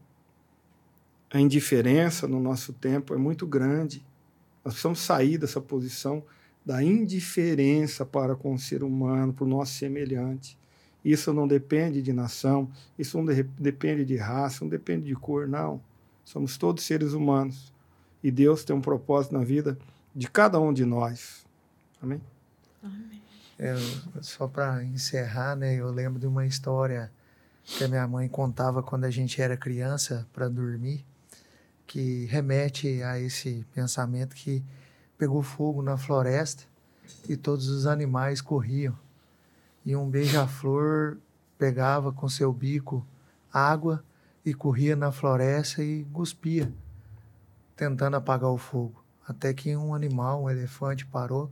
[1.30, 4.04] A indiferença no nosso tempo é muito grande.
[4.64, 6.24] Nós precisamos sair dessa posição
[6.66, 10.58] da indiferença para com o ser humano, para o nosso semelhante.
[11.04, 12.68] Isso não depende de nação,
[12.98, 15.80] isso não de depende de raça, não depende de cor, não.
[16.24, 17.72] Somos todos seres humanos.
[18.24, 19.78] E Deus tem um propósito na vida
[20.12, 21.46] de cada um de nós.
[22.00, 22.20] Amém?
[22.82, 23.21] Amém.
[23.58, 23.74] É,
[24.20, 27.10] só para encerrar, né, eu lembro de uma história
[27.64, 31.04] que a minha mãe contava quando a gente era criança para dormir,
[31.86, 34.64] que remete a esse pensamento que
[35.16, 36.64] pegou fogo na floresta
[37.28, 38.98] e todos os animais corriam.
[39.84, 41.18] E um beija-flor
[41.58, 43.06] pegava com seu bico
[43.52, 44.02] água
[44.44, 46.72] e corria na floresta e cuspia,
[47.76, 49.04] tentando apagar o fogo.
[49.26, 51.50] Até que um animal, um elefante, parou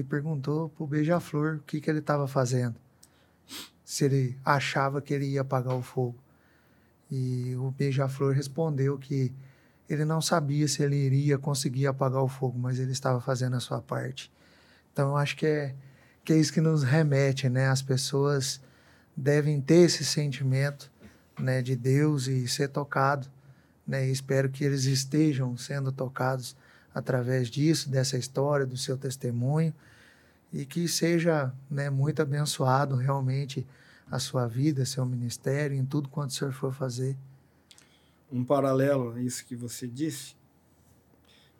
[0.00, 2.76] e perguntou para o beija-flor o que, que ele estava fazendo.
[3.84, 6.18] Se ele achava que ele ia apagar o fogo.
[7.10, 9.32] E o beija-flor respondeu que
[9.88, 13.60] ele não sabia se ele iria conseguir apagar o fogo, mas ele estava fazendo a
[13.60, 14.30] sua parte.
[14.92, 15.74] Então eu acho que é,
[16.24, 17.68] que é isso que nos remete, né?
[17.68, 18.60] As pessoas
[19.16, 20.90] devem ter esse sentimento
[21.38, 23.28] né, de Deus e ser tocado.
[23.86, 24.08] Né?
[24.08, 26.56] E espero que eles estejam sendo tocados
[26.94, 29.74] através disso, dessa história, do seu testemunho,
[30.52, 33.66] e que seja né, muito abençoado realmente
[34.10, 37.16] a sua vida, seu ministério, em tudo quanto o senhor for fazer.
[38.30, 40.34] Um paralelo a isso que você disse,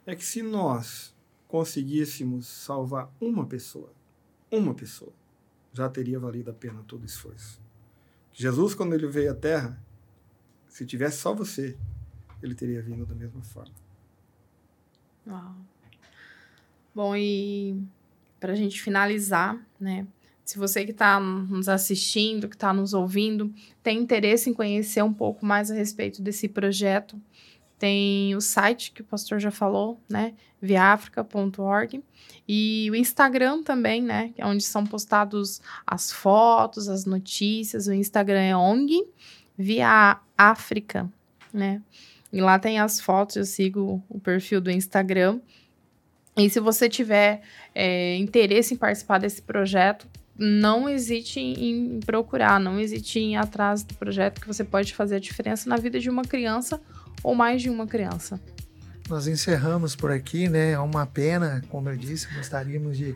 [0.05, 1.15] é que se nós
[1.47, 3.91] conseguíssemos salvar uma pessoa,
[4.49, 5.13] uma pessoa,
[5.73, 7.61] já teria valido a pena todo o esforço.
[8.33, 9.81] Jesus, quando ele veio à Terra,
[10.67, 11.77] se tivesse só você,
[12.41, 13.73] ele teria vindo da mesma forma.
[15.27, 15.55] Uau.
[16.93, 17.77] Bom, e
[18.39, 20.05] para a gente finalizar, né?
[20.43, 25.13] Se você que está nos assistindo, que está nos ouvindo, tem interesse em conhecer um
[25.13, 27.21] pouco mais a respeito desse projeto,
[27.79, 30.33] tem o site que o pastor já falou, né?
[30.61, 32.03] viafrica.org
[32.47, 34.31] e o Instagram também, né?
[34.37, 37.87] É onde são postados as fotos, as notícias.
[37.87, 39.03] O Instagram é ONG
[39.57, 41.11] Via África,
[41.53, 41.81] né?
[42.31, 45.39] E lá tem as fotos, eu sigo o perfil do Instagram.
[46.37, 47.41] E se você tiver
[47.75, 50.07] é, interesse em participar desse projeto,
[50.37, 55.15] não hesite em procurar, não hesite em ir atrás do projeto que você pode fazer
[55.15, 56.81] a diferença na vida de uma criança
[57.21, 58.39] ou mais de uma criança.
[59.09, 60.71] Nós encerramos por aqui, né?
[60.71, 63.15] É uma pena, como eu disse, gostaríamos de,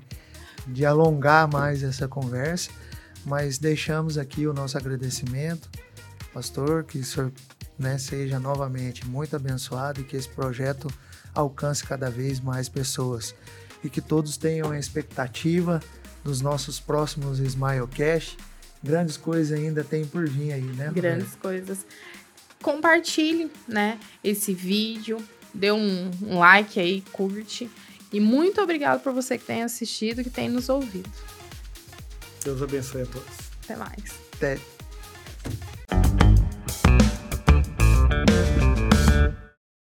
[0.67, 2.69] de alongar mais essa conversa,
[3.25, 5.69] mas deixamos aqui o nosso agradecimento,
[6.33, 7.31] pastor, que o senhor
[7.77, 10.87] né, seja novamente muito abençoado e que esse projeto
[11.33, 13.35] alcance cada vez mais pessoas
[13.83, 15.81] e que todos tenham a expectativa
[16.23, 18.37] dos nossos próximos Smilecast.
[18.83, 20.91] Grandes coisas ainda tem por vir aí, né?
[20.93, 21.85] Grandes coisas.
[22.61, 25.17] Compartilhe, né, esse vídeo,
[25.53, 27.69] dê um, um like aí, curte.
[28.11, 31.09] E muito obrigado por você que tem assistido, que tem nos ouvido.
[32.43, 33.45] Deus abençoe a todos.
[33.63, 34.19] Até mais.
[34.33, 34.74] Até.
[38.09, 38.44] Bye.